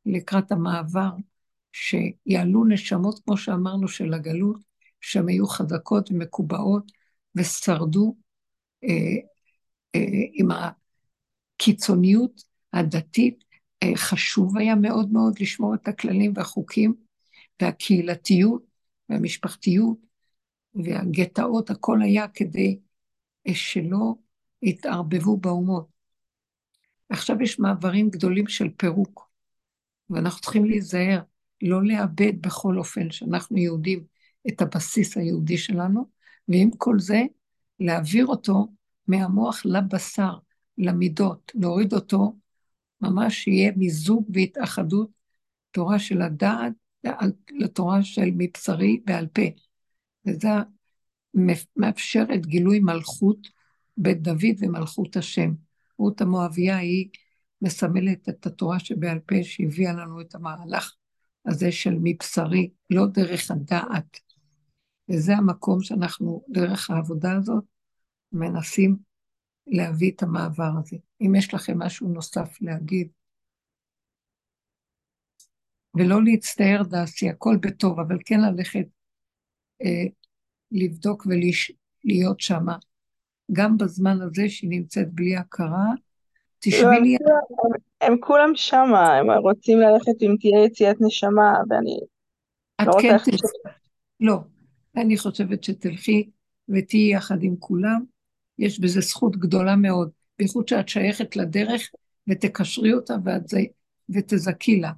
[0.06, 1.12] לקראת המעבר,
[1.72, 4.62] שיעלו נשמות, כמו שאמרנו, של הגלות,
[5.04, 6.92] שהן היו חזקות ומקובעות
[7.36, 8.16] ושרדו
[8.84, 9.16] אה,
[9.96, 10.02] אה,
[10.34, 10.48] עם
[11.60, 12.44] הקיצוניות
[12.74, 13.44] הדתית.
[13.84, 16.94] אה, חשוב היה מאוד מאוד לשמור את הכללים והחוקים
[17.62, 18.64] והקהילתיות
[19.10, 19.98] והמשפחתיות
[20.76, 22.80] והגטאות, הכל היה כדי
[23.54, 24.14] שלא
[24.62, 25.88] יתערבבו באומות.
[27.10, 29.30] עכשיו יש מעברים גדולים של פירוק,
[30.10, 31.22] ואנחנו צריכים להיזהר,
[31.62, 34.13] לא לאבד בכל אופן שאנחנו יהודים
[34.48, 36.06] את הבסיס היהודי שלנו,
[36.48, 37.22] ועם כל זה,
[37.80, 38.68] להעביר אותו
[39.08, 40.34] מהמוח לבשר,
[40.78, 42.36] למידות, להוריד אותו,
[43.02, 45.10] ממש יהיה מיזוג והתאחדות,
[45.72, 46.74] תורה של הדעת
[47.52, 49.42] לתורה של מבשרי בעל פה.
[50.26, 50.50] וזה
[51.76, 53.48] מאפשר את גילוי מלכות
[53.98, 55.54] בית דוד ומלכות השם.
[56.00, 57.10] רות המואביה היא
[57.62, 60.96] מסמלת את התורה שבעל פה שהביאה לנו את המהלך
[61.46, 64.33] הזה של מבשרי, לא דרך הדעת.
[65.10, 67.64] וזה המקום שאנחנו, דרך העבודה הזאת,
[68.32, 68.98] מנסים
[69.68, 70.98] להביא את המעבר הזה.
[71.22, 73.08] אם יש לכם משהו נוסף להגיד,
[75.96, 78.86] ולא להצטער דעשי, הכל בטוב, אבל כן ללכת
[79.82, 80.06] אה,
[80.72, 82.78] לבדוק ולהיות שמה,
[83.52, 85.86] גם בזמן הזה שהיא נמצאת בלי הכרה,
[86.60, 87.18] תשבי הם, לי...
[88.02, 92.00] הם, כולם שמה, הם רוצים ללכת אם תהיה יציאת נשמה, ואני
[92.86, 93.32] לא רוצה כן
[94.20, 94.40] לא,
[94.96, 96.30] אני חושבת שתלכי
[96.70, 98.04] ותהיי יחד עם כולם,
[98.60, 101.90] יש בזה זכות גדולה מאוד, בייחוד שאת שייכת לדרך
[102.30, 103.16] ותקשרי אותה
[104.10, 104.92] ותזכי לה.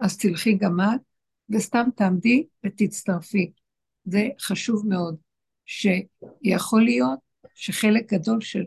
[0.00, 1.00] אז תלכי גם את,
[1.50, 3.52] וסתם תעמדי ותצטרפי.
[4.04, 5.16] זה חשוב מאוד,
[5.66, 7.18] שיכול להיות
[7.54, 8.64] שחלק גדול של,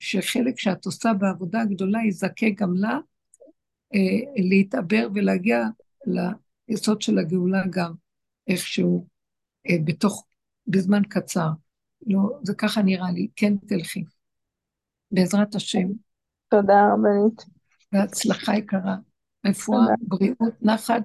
[0.00, 2.98] שחלק שאת עושה בעבודה הגדולה יזכה גם לה
[3.94, 4.00] אה,
[4.36, 5.64] להתעבר ולהגיע
[6.68, 7.92] ליסוד של הגאולה גם
[8.48, 9.11] איכשהו
[9.84, 10.26] בתוך,
[10.66, 11.48] בזמן קצר.
[12.06, 14.04] לא, זה ככה נראה לי, כן תלכי.
[15.10, 15.88] בעזרת השם,
[16.48, 17.44] תודה רבנית.
[17.92, 18.96] והצלחה יקרה,
[19.46, 19.94] רפואה.
[20.00, 21.02] בריאות, נחת,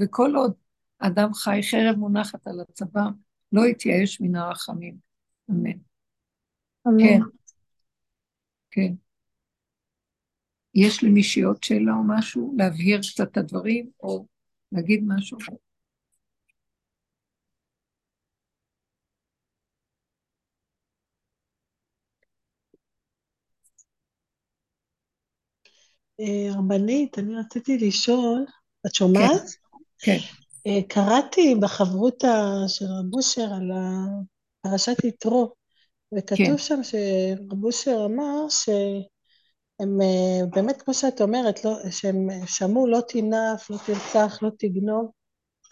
[0.00, 0.54] וכל עוד
[0.98, 3.04] אדם חי, חרב מונחת על הצבא,
[3.52, 4.96] לא יתייאש מן הרחמים.
[5.50, 5.70] אמן.
[6.86, 6.98] אמן.
[6.98, 7.20] כן,
[8.70, 8.92] כן.
[10.74, 12.54] יש למישהי עוד שאלה או משהו?
[12.58, 14.26] להבהיר קצת את הדברים, או
[14.72, 15.38] להגיד משהו?
[26.56, 28.44] רבנית, אני רציתי לשאול,
[28.86, 29.42] את כן, שומעת?
[29.98, 30.18] כן,
[30.66, 32.34] אה, קראתי בחברותא
[32.68, 33.70] של רב אושר על
[34.60, 35.52] פרשת יתרו,
[36.10, 42.86] כן, וכתוב שם שרב אושר אמר שהם אה, באמת, כמו שאת אומרת, לא, שהם שמעו
[42.86, 45.10] לא תינף, לא תרצח, לא תגנוב,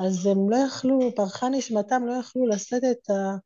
[0.00, 3.36] אז הם לא יכלו, ברחה נשמתם, לא יכלו לשאת את, ה,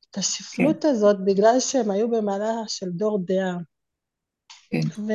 [0.00, 3.56] את כן, השפלות הזאת בגלל שהם היו במעלה של דור דעה.
[4.70, 5.12] כן, ו...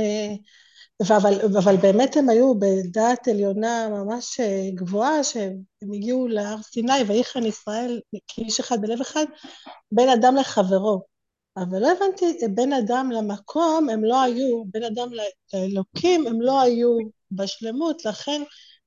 [1.10, 7.46] אבל, אבל באמת הם היו בדעת עליונה ממש אה, גבוהה, שהם הגיעו להר סיני, ויחן
[7.46, 9.26] ישראל כאיש אחד בלב אחד,
[9.92, 11.02] בין אדם לחברו.
[11.58, 15.08] אבל לא הבנתי, בין אדם למקום הם לא היו, בין אדם
[15.54, 16.98] לאלוקים הם לא היו
[17.32, 18.42] בשלמות, לכן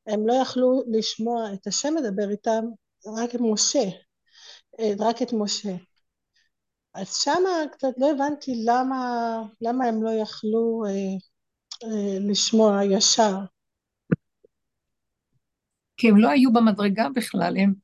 [0.07, 2.65] הם לא יכלו לשמוע את השם מדבר איתם,
[3.07, 3.85] רק את משה,
[4.81, 5.75] אה, רק את משה.
[6.95, 11.17] אז שמה קצת לא הבנתי למה, למה הם לא יכלו אה,
[12.21, 13.35] לשמוע ישר.
[15.97, 17.75] כי הם לא היו במדרגה בכלל, הם...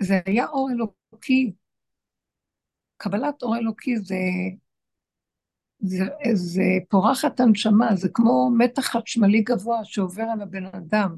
[0.00, 1.52] זה היה אור אלוקי.
[2.96, 4.16] קבלת אור אלוקי זה,
[5.78, 6.04] זה,
[6.34, 11.16] זה פורחת הנשמה, זה כמו מתח חשמלי גבוה שעובר על הבן אדם.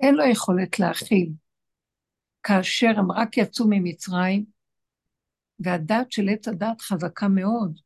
[0.00, 1.32] אין לו יכולת להכיל.
[2.42, 4.44] כאשר הם רק יצאו ממצרים,
[5.58, 7.80] והדת של עץ הדת חזקה מאוד.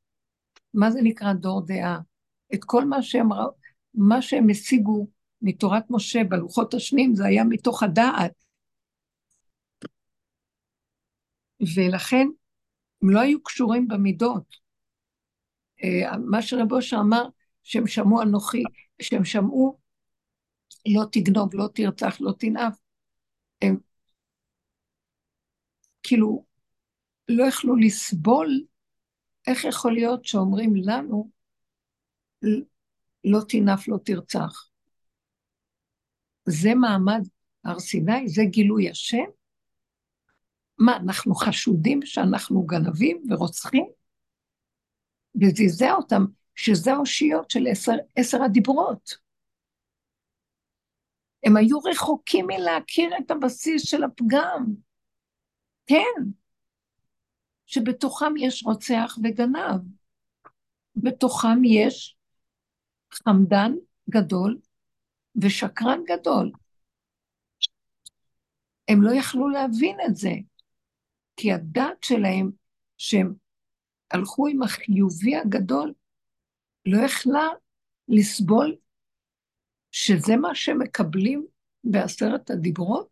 [0.74, 2.00] מה זה נקרא דור דעה?
[2.54, 3.28] את כל מה שהם,
[3.94, 5.08] מה שהם השיגו
[5.42, 8.32] מתורת משה בלוחות השניים, זה היה מתוך הדעת.
[11.76, 12.26] ולכן
[13.02, 14.56] הם לא היו קשורים במידות.
[15.84, 17.24] אה, מה שרב אושר אמר,
[17.62, 18.62] שהם שמעו אנוכי,
[19.02, 19.78] שהם שמעו
[20.86, 22.78] לא תגנוב, לא תרצח, לא תנאף,
[23.62, 23.76] הם
[26.02, 26.44] כאילו
[27.28, 28.64] לא יכלו לסבול,
[29.46, 31.30] איך יכול להיות שאומרים לנו
[33.24, 34.70] לא תנאף, לא תרצח.
[36.48, 37.22] זה מעמד
[37.64, 39.24] הר סיני, זה גילוי השם?
[40.78, 43.86] מה, אנחנו חשודים שאנחנו גנבים ורוצחים?
[45.40, 46.24] וזעזע אותם,
[46.54, 49.16] שזה האושיות של עשר, עשר הדיברות.
[51.44, 54.64] הם היו רחוקים מלהכיר את הבסיס של הפגם.
[55.86, 56.22] כן,
[57.66, 59.80] שבתוכם יש רוצח וגנב.
[60.96, 62.16] בתוכם יש
[63.14, 63.72] חמדן
[64.10, 64.58] גדול
[65.42, 66.52] ושקרן גדול.
[68.88, 70.32] הם לא יכלו להבין את זה,
[71.36, 72.50] כי הדת שלהם,
[72.98, 73.34] שהם
[74.10, 75.94] הלכו עם החיובי הגדול,
[76.86, 77.48] לא יכלה
[78.08, 78.76] לסבול
[79.90, 81.46] שזה מה שהם מקבלים
[81.84, 83.08] בעשרת הדיברות?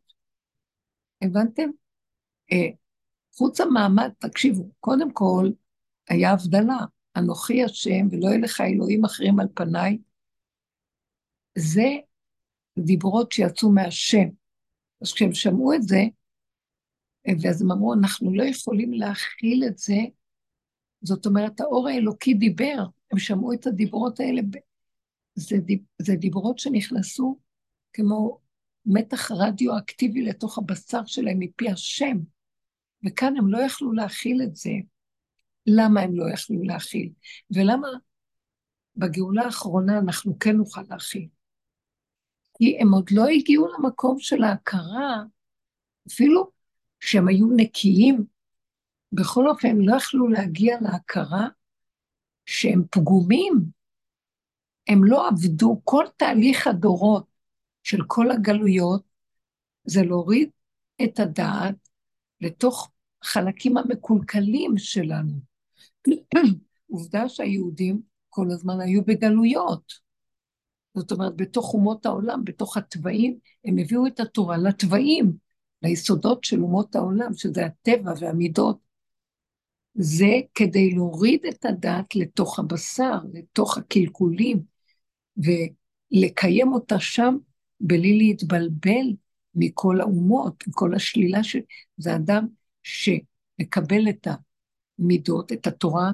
[1.23, 1.71] הבנתם?
[2.53, 2.69] אה,
[3.35, 5.51] חוץ המעמד, תקשיבו, קודם כל,
[6.09, 6.79] היה הבדלה.
[7.17, 9.99] אנוכי השם ולא יהיה לך אלוהים אחרים על פניי,
[11.59, 11.89] זה
[12.79, 14.29] דיברות שיצאו מהשם.
[15.03, 16.03] אז כשהם שמעו את זה,
[17.43, 19.97] ואז הם אמרו, אנחנו לא יכולים להכיל את זה,
[21.03, 24.41] זאת אומרת, האור האלוקי דיבר, הם שמעו את הדיברות האלה,
[25.35, 27.39] זה, דיב, זה דיברות שנכנסו
[27.93, 28.39] כמו
[28.87, 32.17] מתח רדיואקטיבי לתוך הבשר שלהם מפי השם,
[33.07, 34.71] וכאן הם לא יכלו להכיל את זה.
[35.67, 37.13] למה הם לא יכלו להכיל,
[37.51, 37.89] ולמה
[38.97, 41.29] בגאולה האחרונה אנחנו כן נוכל להכיל.
[42.59, 45.23] כי הם עוד לא הגיעו למקום של ההכרה,
[46.09, 46.51] אפילו
[47.01, 48.25] שהם היו נקיים
[49.13, 51.49] בכל אופן, הם לא יכלו להגיע להכרה
[52.47, 53.53] שהם פגומים.
[54.89, 57.27] הם לא עבדו, כל תהליך הדורות
[57.83, 59.03] של כל הגלויות
[59.85, 60.51] זה להוריד
[61.05, 61.89] את הדעת
[62.41, 62.91] לתוך
[63.23, 65.52] חלקים המקולקלים שלנו.
[66.91, 69.93] עובדה שהיהודים כל הזמן היו בגלויות.
[70.95, 75.33] זאת אומרת, בתוך אומות העולם, בתוך התוואים, הם הביאו את התורה לתוואים,
[75.83, 78.79] ליסודות של אומות העולם, שזה הטבע והמידות.
[79.95, 84.63] זה כדי להוריד את הדת לתוך הבשר, לתוך הקלקולים,
[85.37, 87.37] ולקיים אותה שם
[87.81, 89.07] בלי להתבלבל
[89.55, 91.57] מכל האומות, מכל השלילה, ש...
[91.97, 92.47] זה אדם
[92.83, 94.27] שמקבל את
[94.99, 96.11] המידות, את התורה,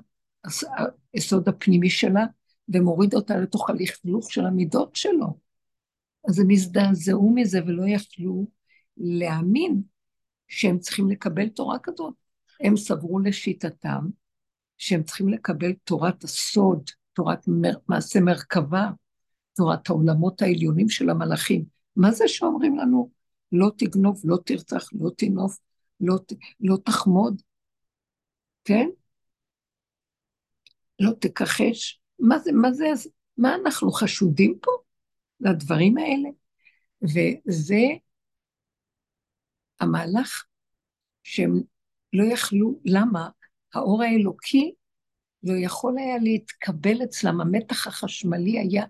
[1.15, 2.25] היסוד הפנימי שלה,
[2.69, 5.39] ומוריד אותה לתוך הלכלוך של המידות שלו.
[6.29, 8.47] אז הם הזדעזעו מזה ולא יכלו
[8.97, 9.83] להאמין
[10.49, 12.15] שהם צריכים לקבל תורה כזאת.
[12.61, 14.07] הם סברו לשיטתם
[14.79, 18.91] שהם צריכים לקבל תורת הסוד, תורת מר, מעשה מרכבה,
[19.57, 21.65] תורת העולמות העליונים של המלאכים.
[21.97, 23.11] מה זה שאומרים לנו?
[23.53, 25.59] לא תגנוב, לא תרצח, לא תנוף,
[26.01, 26.17] לא,
[26.61, 27.43] לא תחמוד,
[28.69, 28.89] כן?
[31.01, 32.01] לא תכחש.
[32.19, 32.85] מה זה, מה זה,
[33.37, 34.71] מה אנחנו חשודים פה
[35.41, 36.29] לדברים האלה?
[37.03, 37.81] וזה
[39.81, 40.45] המהלך
[41.23, 41.61] שהם
[42.13, 43.29] לא יכלו, למה?
[43.75, 44.75] האור האלוקי
[45.43, 48.85] לא יכול היה להתקבל אצלם, המתח החשמלי היה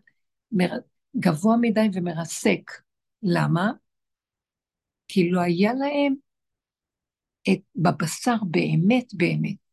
[0.53, 0.71] מר...
[1.17, 2.71] גבוה מדי ומרסק.
[3.23, 3.73] למה?
[5.09, 6.15] כי לא היה להם
[7.53, 9.68] את, בבשר באמת באמת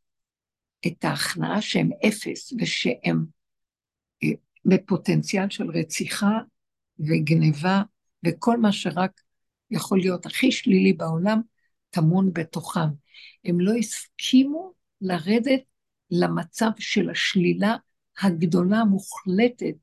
[0.88, 3.26] את ההכנעה שהם אפס ושהם
[4.24, 4.30] אה,
[4.66, 6.40] בפוטנציאל של רציחה
[7.00, 7.82] וגניבה
[8.26, 9.22] וכל מה שרק
[9.72, 11.42] יכול להיות הכי שלילי בעולם,
[11.90, 12.90] טמון בתוכם.
[13.46, 15.62] הם לא הסכימו לרדת
[16.12, 17.76] למצב של השלילה
[18.22, 19.76] הגדולה המוחלטת,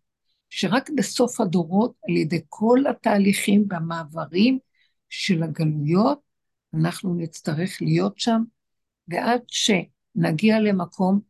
[0.51, 4.59] שרק בסוף הדורות, על ידי כל התהליכים והמעברים
[5.09, 6.21] של הגלויות,
[6.75, 8.43] אנחנו נצטרך להיות שם,
[9.09, 9.41] ועד
[10.17, 11.21] שנגיע למקום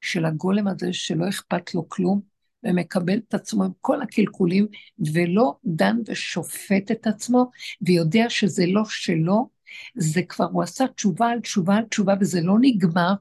[0.00, 2.20] של הגולם הזה שלא אכפת לו כלום,
[2.64, 4.66] ומקבל את עצמו עם כל הקלקולים,
[5.14, 7.50] ולא דן ושופט את עצמו,
[7.82, 9.50] ויודע שזה לא שלו,
[9.94, 13.12] זה כבר, הוא עשה תשובה על תשובה על תשובה, וזה לא נגמר,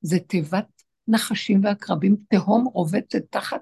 [0.00, 3.60] זה תיבת נחשים ועקרבים, תהום רובצת תחת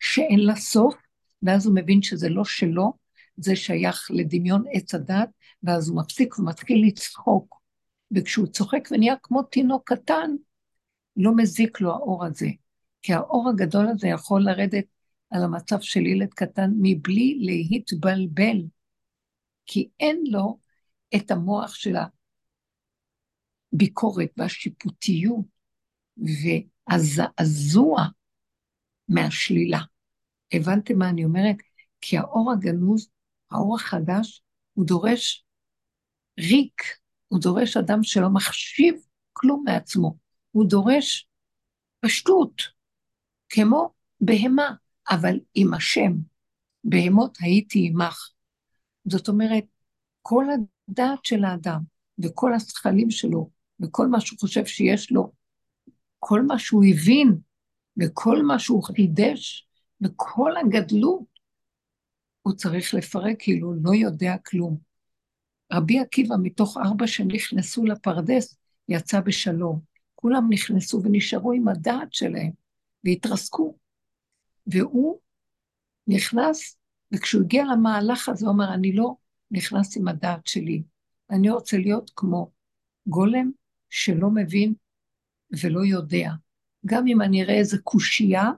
[0.00, 0.94] שאין לה סוף,
[1.42, 2.92] ואז הוא מבין שזה לא שלו,
[3.36, 5.28] זה שייך לדמיון עץ הדת,
[5.62, 7.61] ואז הוא מפסיק ומתחיל לצחוק.
[8.14, 10.30] וכשהוא צוחק ונהיה כמו תינוק קטן,
[11.16, 12.48] לא מזיק לו האור הזה.
[13.02, 14.84] כי האור הגדול הזה יכול לרדת
[15.30, 18.62] על המצב של ילד קטן מבלי להתבלבל,
[19.66, 20.58] כי אין לו
[21.16, 21.94] את המוח של
[23.72, 25.44] הביקורת והשיפוטיות
[26.88, 28.02] והזעזוע
[29.08, 29.80] מהשלילה.
[30.52, 31.56] הבנתם מה אני אומרת?
[32.00, 33.10] כי האור הגנוז,
[33.50, 34.42] האור החדש,
[34.72, 35.44] הוא דורש
[36.38, 36.82] ריק,
[37.32, 38.94] הוא דורש אדם שלא מחשיב
[39.32, 40.16] כלום מעצמו,
[40.50, 41.28] הוא דורש
[42.00, 42.62] פשטות,
[43.48, 44.74] כמו בהמה,
[45.10, 46.12] אבל עם השם,
[46.84, 48.30] בהמות הייתי עמך.
[49.04, 49.64] זאת אומרת,
[50.22, 50.44] כל
[50.88, 51.80] הדעת של האדם
[52.18, 55.32] וכל השכלים שלו וכל מה שהוא חושב שיש לו,
[56.18, 57.38] כל מה שהוא הבין
[58.00, 59.68] וכל מה שהוא חידש
[60.00, 61.24] וכל הגדלות,
[62.42, 64.91] הוא צריך לפרק כאילו לא יודע כלום.
[65.72, 68.56] רבי עקיבא, מתוך ארבע שנכנסו לפרדס,
[68.88, 69.80] יצא בשלום.
[70.14, 72.50] כולם נכנסו ונשארו עם הדעת שלהם,
[73.04, 73.76] והתרסקו.
[74.66, 75.18] והוא
[76.06, 76.76] נכנס,
[77.12, 79.14] וכשהוא הגיע למהלך הזה, הוא אמר, אני לא
[79.50, 80.82] נכנס עם הדעת שלי.
[81.30, 82.50] אני רוצה להיות כמו
[83.06, 83.50] גולם
[83.90, 84.74] שלא מבין
[85.62, 86.30] ולא יודע.
[86.86, 88.50] גם אם אני אראה איזה קושייה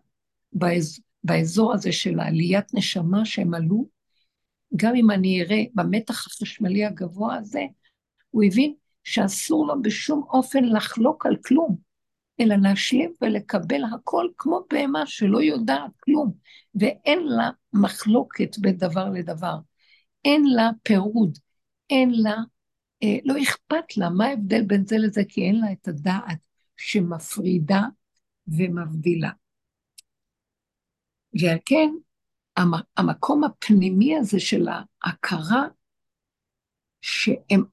[0.52, 3.88] באזור, באזור הזה של העליית נשמה שהם עלו,
[4.76, 7.62] גם אם אני אראה במתח החשמלי הגבוה הזה,
[8.30, 11.76] הוא הבין שאסור לו בשום אופן לחלוק על כלום,
[12.40, 16.32] אלא להשלים ולקבל הכל כמו בהמה שלא יודעת כלום,
[16.74, 19.56] ואין לה מחלוקת בין דבר לדבר.
[20.24, 21.38] אין לה פירוד,
[21.90, 22.36] אין לה,
[23.02, 25.22] אה, לא אכפת לה, מה ההבדל בין זה לזה?
[25.28, 26.38] כי אין לה את הדעת
[26.76, 27.82] שמפרידה
[28.48, 29.30] ומבדילה.
[31.40, 31.90] ועל כן,
[32.96, 35.66] המקום הפנימי הזה של ההכרה,
[37.00, 37.64] שהם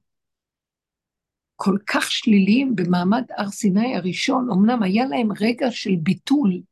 [1.56, 6.62] כל כך שליליים במעמד הר סיני הראשון, אמנם היה להם רגע של ביטול,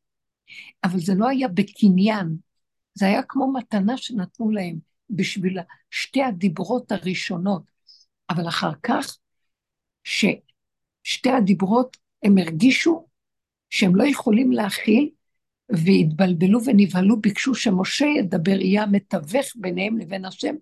[0.85, 2.37] אבל זה לא היה בקניין,
[2.95, 4.79] זה היה כמו מתנה שנתנו להם
[5.11, 5.59] בשביל
[5.91, 7.63] שתי הדיברות הראשונות,
[8.31, 9.19] אבל אחר כך,
[11.03, 13.07] שתי הדיברות, הם הרגישו
[13.71, 15.11] שהם לא יכולים להכיל,
[15.73, 20.55] והתבלבלו ונבהלו, ביקשו שמשה ידבר, יהיה המתווך ביניהם לבין השם.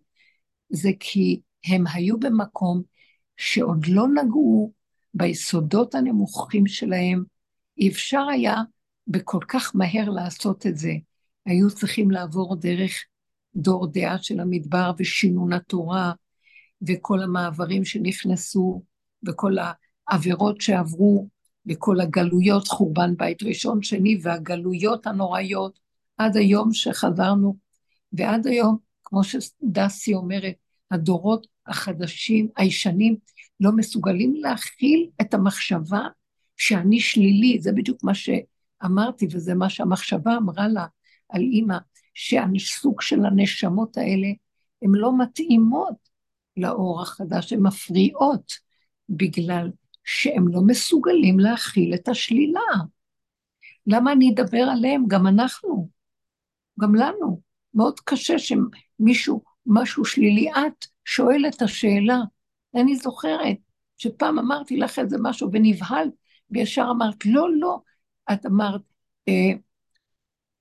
[0.68, 2.82] זה כי הם היו במקום
[3.36, 4.72] שעוד לא נגעו
[5.14, 7.24] ביסודות הנמוכים שלהם.
[7.78, 8.56] אי אפשר היה
[9.06, 10.92] בכל כך מהר לעשות את זה.
[11.46, 12.92] היו צריכים לעבור דרך
[13.54, 16.12] דור דעה של המדבר ושינון התורה,
[16.88, 18.82] וכל המעברים שנכנסו,
[19.26, 19.56] וכל
[20.08, 21.28] העבירות שעברו,
[21.68, 25.78] וכל הגלויות, חורבן בית ראשון, שני, והגלויות הנוראיות,
[26.18, 27.56] עד היום שחזרנו,
[28.12, 30.54] ועד היום, כמו שדסי אומרת,
[30.90, 33.16] הדורות החדשים, הישנים,
[33.60, 36.00] לא מסוגלים להכיל את המחשבה
[36.56, 40.86] שאני שלילי, זה בדיוק מה שאמרתי, וזה מה שהמחשבה אמרה לה
[41.28, 41.78] על אימא,
[42.14, 44.28] שהסוג של הנשמות האלה,
[44.82, 46.08] הן לא מתאימות
[46.56, 48.52] לאור החדש, הן מפריעות,
[49.08, 49.70] בגלל
[50.10, 52.60] שהם לא מסוגלים להכיל את השלילה.
[53.86, 55.04] למה אני אדבר עליהם?
[55.08, 55.88] גם אנחנו,
[56.80, 57.40] גם לנו.
[57.74, 62.18] מאוד קשה שמישהו, משהו שלילי, את שואלת את השאלה.
[62.74, 63.56] אני זוכרת
[63.98, 66.12] שפעם אמרתי לך איזה משהו ונבהלת,
[66.50, 67.80] וישר אמרת, לא, לא.
[68.32, 68.82] את אמרת,
[69.28, 69.58] אה,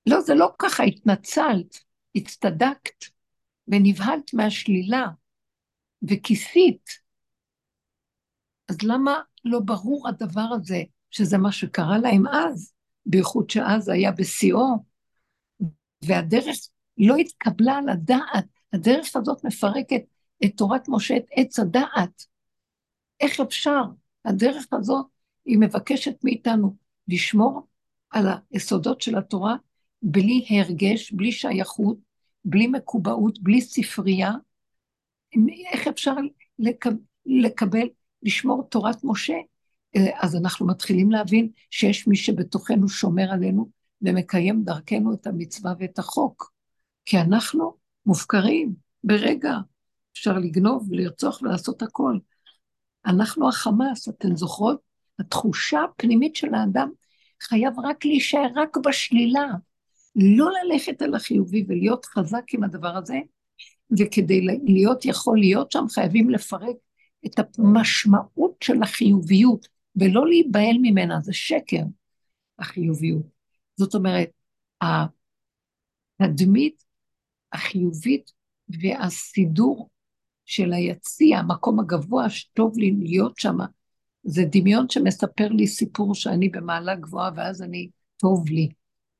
[0.06, 1.80] לא, זה לא ככה, התנצלת,
[2.16, 3.06] הצטדקת,
[3.68, 5.08] ונבהלת מהשלילה,
[6.10, 7.07] וכיסית.
[8.70, 12.74] אז למה לא ברור הדבר הזה, שזה מה שקרה להם אז,
[13.05, 14.84] בייחוד שאז היה בשיאו,
[16.03, 16.45] והדרך
[16.97, 20.01] לא התקבלה על הדעת, הדרך הזאת מפרקת
[20.45, 22.26] את תורת משה, את עץ הדעת.
[23.20, 23.82] איך אפשר?
[24.26, 25.05] הדרך הזאת,
[25.45, 26.76] היא מבקשת מאיתנו
[27.07, 27.68] לשמור
[28.09, 29.55] על היסודות של התורה
[30.01, 31.97] בלי הרגש, בלי שייכות,
[32.45, 34.32] בלי מקובעות, בלי ספרייה.
[35.72, 36.13] איך אפשר
[37.26, 37.88] לקבל
[38.24, 39.38] לשמור תורת משה,
[39.95, 43.70] אה, אז אנחנו מתחילים להבין שיש מי שבתוכנו שומר עלינו
[44.01, 46.51] ומקיים דרכנו את המצווה ואת החוק.
[47.05, 47.74] כי אנחנו
[48.05, 49.53] מופקרים ברגע,
[50.13, 52.18] אפשר לגנוב, לרצוח ולעשות הכל.
[53.05, 54.88] אנחנו החמאס, אתן זוכרות?
[55.20, 56.89] התחושה הפנימית של האדם
[57.41, 59.47] חייב רק להישאר רק בשלילה,
[60.15, 63.20] לא ללכת על החיובי ולהיות חזק עם הדבר הזה,
[63.99, 66.76] וכדי להיות יכול להיות שם חייבים לפרק
[67.28, 71.84] את המשמעות של החיוביות, ולא להיבהל ממנה, זה שקר,
[72.59, 73.25] החיוביות.
[73.78, 74.30] זאת אומרת,
[76.21, 76.84] התדמית
[77.53, 78.32] החיובית
[78.69, 79.89] והסידור
[80.45, 83.57] של היציע, המקום הגבוה שטוב לי להיות שם,
[84.23, 88.69] זה דמיון שמספר לי סיפור שאני במעלה גבוהה ואז אני, טוב לי.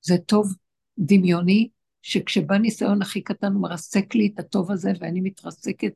[0.02, 0.56] זה טוב
[0.98, 1.70] דמיוני,
[2.02, 5.94] שכשבא ניסיון הכי קטן הוא מרסק לי את הטוב הזה ואני מתרסקת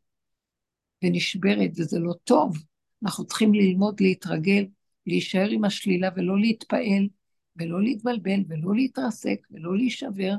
[1.03, 2.57] ונשברת, וזה לא טוב.
[3.03, 4.65] אנחנו צריכים ללמוד להתרגל,
[5.07, 7.07] להישאר עם השלילה ולא להתפעל,
[7.55, 10.35] ולא להתבלבל, ולא להתרסק, ולא להישבר,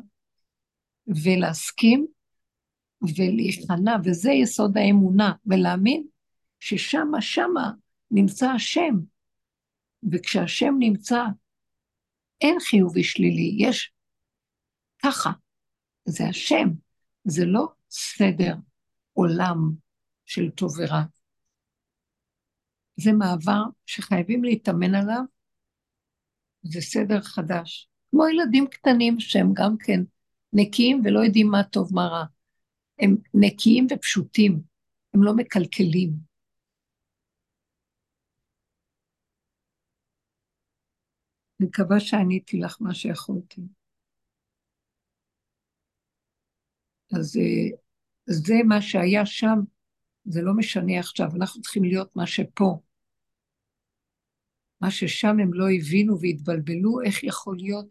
[1.06, 2.06] ולהסכים
[3.16, 6.06] ולהיכנע, וזה יסוד האמונה, ולהאמין
[6.60, 7.72] ששמה, שמה
[8.10, 8.94] נמצא השם.
[10.12, 11.24] וכשהשם נמצא,
[12.40, 13.92] אין חיובי שלילי, יש
[15.02, 15.30] ככה,
[16.04, 16.68] זה השם,
[17.24, 18.54] זה לא סדר
[19.12, 19.81] עולם
[20.32, 21.02] של טוב ורע.
[22.96, 25.22] זה מעבר שחייבים להתאמן עליו,
[26.62, 27.88] זה סדר חדש.
[28.10, 30.00] כמו ילדים קטנים שהם גם כן
[30.52, 32.24] נקיים ולא יודעים מה טוב מה רע.
[32.98, 34.60] הם נקיים ופשוטים,
[35.14, 36.10] הם לא מקלקלים.
[41.60, 43.60] אני מקווה שעניתי לך מה שיכולתי.
[47.16, 47.78] אז אה,
[48.26, 49.58] זה מה שהיה שם
[50.24, 52.80] זה לא משנה עכשיו, אנחנו צריכים להיות מה שפה.
[54.80, 57.86] מה ששם הם לא הבינו והתבלבלו, איך יכול להיות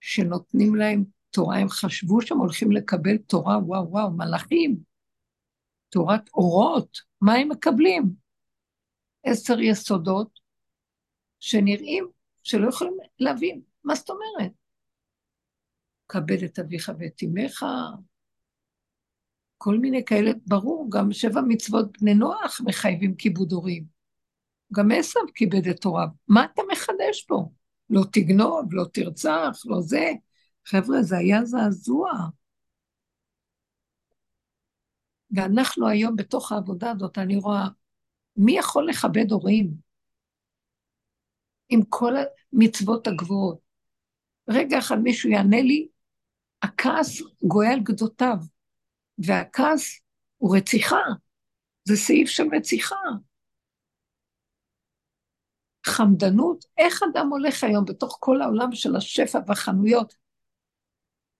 [0.00, 4.76] שנותנים להם תורה, הם חשבו שהם הולכים לקבל תורה, וואו וואו, מלאכים,
[5.88, 8.02] תורת אורות, מה הם מקבלים?
[9.24, 10.40] עשר יסודות
[11.40, 12.08] שנראים
[12.42, 14.52] שלא יכולים להבין, מה זאת אומרת?
[16.08, 17.64] כבד את אביך ואת אמך,
[19.58, 23.84] כל מיני כאלה, ברור, גם שבע מצוות בני נוח מחייבים כיבוד הורים.
[24.72, 26.08] גם עשו כיבד את הוריו.
[26.28, 27.48] מה אתה מחדש פה?
[27.90, 30.12] לא תגנוב, לא תרצח, לא זה.
[30.66, 32.10] חבר'ה, זה היה זעזוע.
[35.30, 37.68] ואנחנו היום בתוך העבודה הזאת, אני רואה,
[38.36, 39.74] מי יכול לכבד הורים?
[41.68, 42.12] עם כל
[42.52, 43.58] המצוות הגבוהות.
[44.48, 45.88] רגע אחד מישהו יענה לי,
[46.62, 48.36] הכעס גואה על גדותיו.
[49.18, 50.00] והכעס
[50.38, 51.02] הוא רציחה,
[51.84, 52.96] זה סעיף של רציחה.
[55.86, 60.14] חמדנות, איך אדם הולך היום בתוך כל העולם של השפע והחנויות,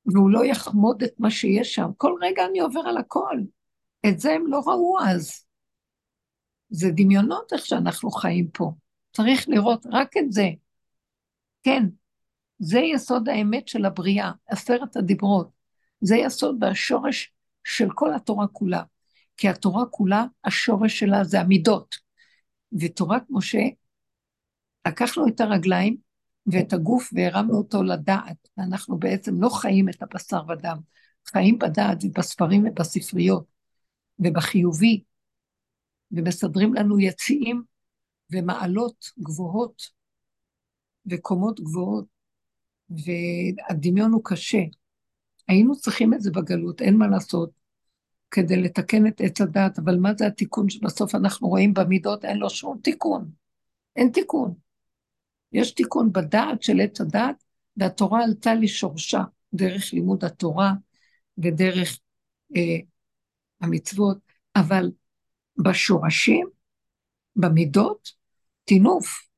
[0.06, 1.90] והוא לא יחמוד את מה שיש שם.
[1.96, 3.36] כל רגע אני עובר על הכל.
[4.08, 5.46] את זה הם לא ראו אז.
[6.68, 8.72] זה דמיונות איך שאנחנו חיים פה.
[9.12, 10.48] צריך לראות רק את זה.
[11.62, 11.82] כן,
[12.58, 15.50] זה יסוד האמת של הבריאה, עשרת הדיברות.
[16.00, 17.32] זה יסוד והשורש
[17.66, 18.82] של כל התורה כולה.
[19.36, 21.94] כי התורה כולה, השורש שלה זה המידות.
[22.80, 23.62] ותורת משה,
[24.88, 25.96] לקחנו את הרגליים
[26.46, 28.48] ואת הגוף והרמנו אותו לדעת.
[28.58, 30.76] אנחנו בעצם לא חיים את הבשר ודם,
[31.26, 33.44] חיים בדעת ובספרים ובספריות
[34.18, 35.02] ובחיובי,
[36.10, 37.62] ומסדרים לנו יציאים
[38.32, 39.82] ומעלות גבוהות
[41.06, 42.04] וקומות גבוהות,
[42.90, 44.62] והדמיון הוא קשה.
[45.48, 47.50] היינו צריכים את זה בגלות, אין מה לעשות,
[48.36, 52.24] כדי לתקן את עץ הדת, אבל מה זה התיקון שבסוף אנחנו רואים במידות?
[52.24, 53.30] אין לו שום תיקון.
[53.96, 54.54] אין תיקון.
[55.52, 57.44] יש תיקון בדעת של עץ הדת,
[57.76, 59.22] והתורה עלתה לשורשה
[59.54, 60.72] דרך לימוד התורה
[61.38, 61.98] ודרך
[62.56, 62.78] אה,
[63.60, 64.18] המצוות,
[64.56, 64.90] אבל
[65.64, 66.48] בשורשים,
[67.36, 68.12] במידות,
[68.64, 69.28] טינוף.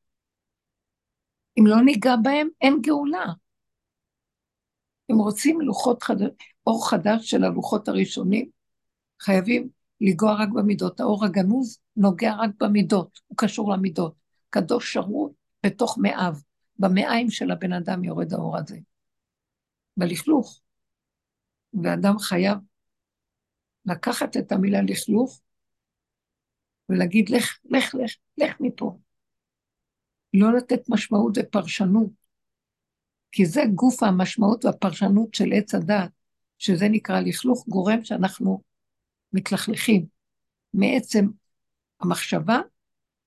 [1.59, 3.27] אם לא ניגע בהם, אין גאולה.
[5.11, 6.16] אם רוצים לוחות חד...
[6.66, 8.57] אור חדש של הלוחות הראשונים,
[9.20, 9.69] חייבים
[10.01, 11.01] לנגוע רק במידות.
[11.01, 14.15] האור הגנוז נוגע רק במידות, הוא קשור למידות.
[14.51, 15.32] קדוש שרות
[15.66, 16.35] בתוך מאיו,
[16.78, 18.78] במעיים של הבן אדם יורד האור הזה.
[19.97, 20.61] בלכלוך.
[21.82, 22.59] ואדם חייב
[23.85, 25.40] לקחת את המילה לכלוך
[26.89, 28.99] ולהגיד, לך, לך, לך, לך מפה.
[30.35, 32.11] לא לתת משמעות ופרשנות,
[33.32, 36.11] כי זה גוף המשמעות והפרשנות של עץ הדת,
[36.59, 38.62] שזה נקרא לכלוך, גורם שאנחנו
[39.33, 40.07] מתלכלכים.
[40.75, 41.27] מעצם
[42.01, 42.61] המחשבה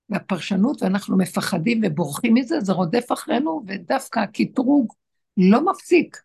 [0.09, 4.93] והפרשנות, ואנחנו מפחדים ובורחים מזה, זה רודף אחרינו, ודווקא הקטרוג
[5.37, 6.17] לא מפסיק,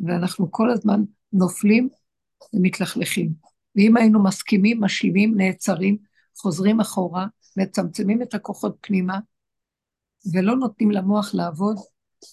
[0.00, 1.02] ואנחנו כל הזמן
[1.32, 1.88] נופלים
[2.54, 3.32] ומתלכלכים.
[3.76, 5.96] ואם היינו מסכימים, משלימים, נעצרים,
[6.36, 9.18] חוזרים אחורה, מצמצמים את הכוחות פנימה,
[10.32, 11.76] ולא נותנים למוח לעבוד,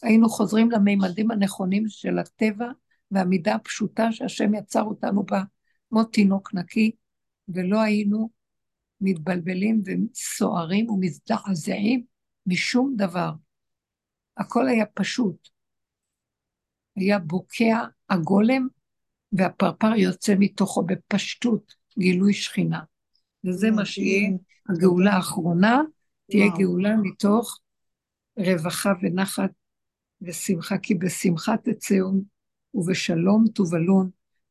[0.02, 2.72] היינו חוזרים למימדים הנכונים של הטבע
[3.12, 5.44] והמידה הפשוטה שהשם יצר אותנו בה,
[5.90, 6.92] כמו תינוק נקי,
[7.48, 8.30] ולא היינו
[9.02, 12.04] מתבלבלים וסוערים ומזדעזעים
[12.46, 13.32] משום דבר.
[14.38, 15.50] הכל היה פשוט.
[16.96, 18.68] היה בוקע הגולם
[19.32, 22.80] והפרפר יוצא מתוכו בפשטות, גילוי שכינה.
[23.44, 24.30] וזה מה שיהיה
[24.70, 25.82] הגאולה האחרונה,
[26.32, 27.60] תהיה גאולה מתוך
[28.38, 29.52] רווחה ונחת
[30.22, 32.12] ושמחה, כי בשמחה תצאו
[32.74, 34.10] ובשלום תובלון,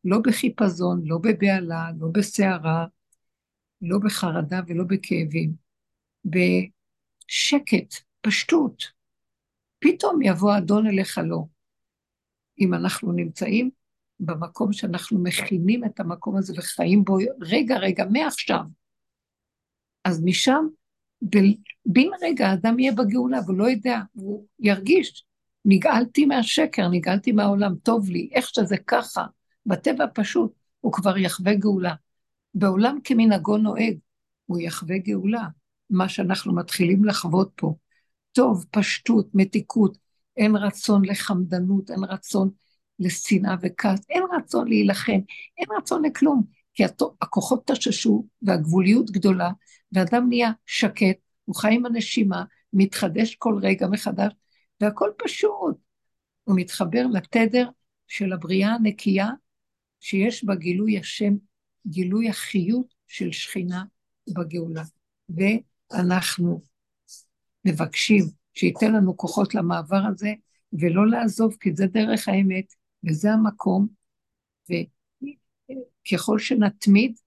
[0.09, 2.87] לא בחיפזון, לא בבהלה, לא בסערה,
[3.83, 5.53] לא בחרדה ולא בכאבים.
[6.25, 8.85] בשקט, פשטות.
[9.79, 11.45] פתאום יבוא אדון אליך לא.
[12.61, 13.71] אם אנחנו נמצאים
[14.21, 18.61] במקום שאנחנו מכינים את המקום הזה וחיים בו רגע רגע מעכשיו,
[20.05, 20.67] אז משם
[21.87, 25.25] בן רגע האדם יהיה בגאולה והוא לא יודע, הוא ירגיש,
[25.65, 29.27] נגאלתי מהשקר, נגאלתי מהעולם, טוב לי, איך שזה ככה,
[29.69, 31.95] בטבע פשוט, הוא כבר יחווה גאולה.
[32.55, 33.99] בעולם כמנהגו נוהג,
[34.47, 35.49] הוא יחווה גאולה,
[35.91, 37.75] מה שאנחנו מתחילים לחוות פה.
[38.33, 39.99] טוב, פשטות, מתיקות,
[40.37, 42.51] אין רצון לחמדנות, אין רצון
[42.99, 45.21] לשנאה וכעס, אין רצון להילחם,
[45.59, 46.43] אין רצון לכלום,
[46.75, 46.85] כי
[47.23, 49.51] הכוחות תששו והגבוליות גדולה,
[49.93, 54.33] ואדם נהיה שקט, הוא חי עם הנשימה, מתחדש כל רגע מחדש,
[54.81, 55.77] והכל פשוט.
[56.45, 57.69] הוא מתחבר לתדר
[58.07, 59.29] של הבריאה הנקייה,
[60.01, 61.35] שיש בה גילוי השם,
[61.87, 63.85] גילוי החיות של שכינה
[64.35, 64.83] בגאולה.
[65.29, 66.63] ואנחנו
[67.65, 70.33] מבקשים שייתן לנו כוחות למעבר הזה,
[70.73, 73.89] ולא לעזוב, כי זה דרך האמת, וזה המקום,
[74.71, 77.19] וככל שנתמיד,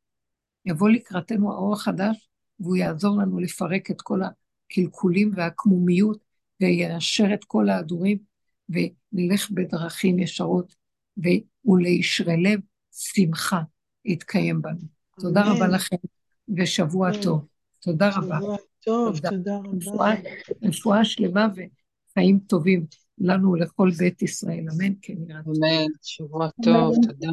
[0.66, 2.30] יבוא לקראתנו האור החדש,
[2.60, 6.24] והוא יעזור לנו לפרק את כל הקלקולים והעקמומיות,
[6.62, 8.18] ויישר את כל ההדורים,
[8.70, 10.76] ונלך בדרכים ישרות,
[11.66, 12.60] ולישרי לב
[12.92, 13.62] שמחה
[14.06, 14.80] יתקיים בנו.
[15.20, 15.96] תודה רבה לכם,
[16.58, 17.46] ושבוע טוב.
[17.80, 18.38] תודה רבה.
[18.42, 20.14] שבוע טוב, תודה רבה.
[20.64, 22.86] רפואה שלמה וחיים טובים
[23.18, 24.66] לנו ולכל בית ישראל.
[24.74, 25.40] אמן, כן יראה.
[25.48, 27.28] אמן, שבוע טוב, תודה.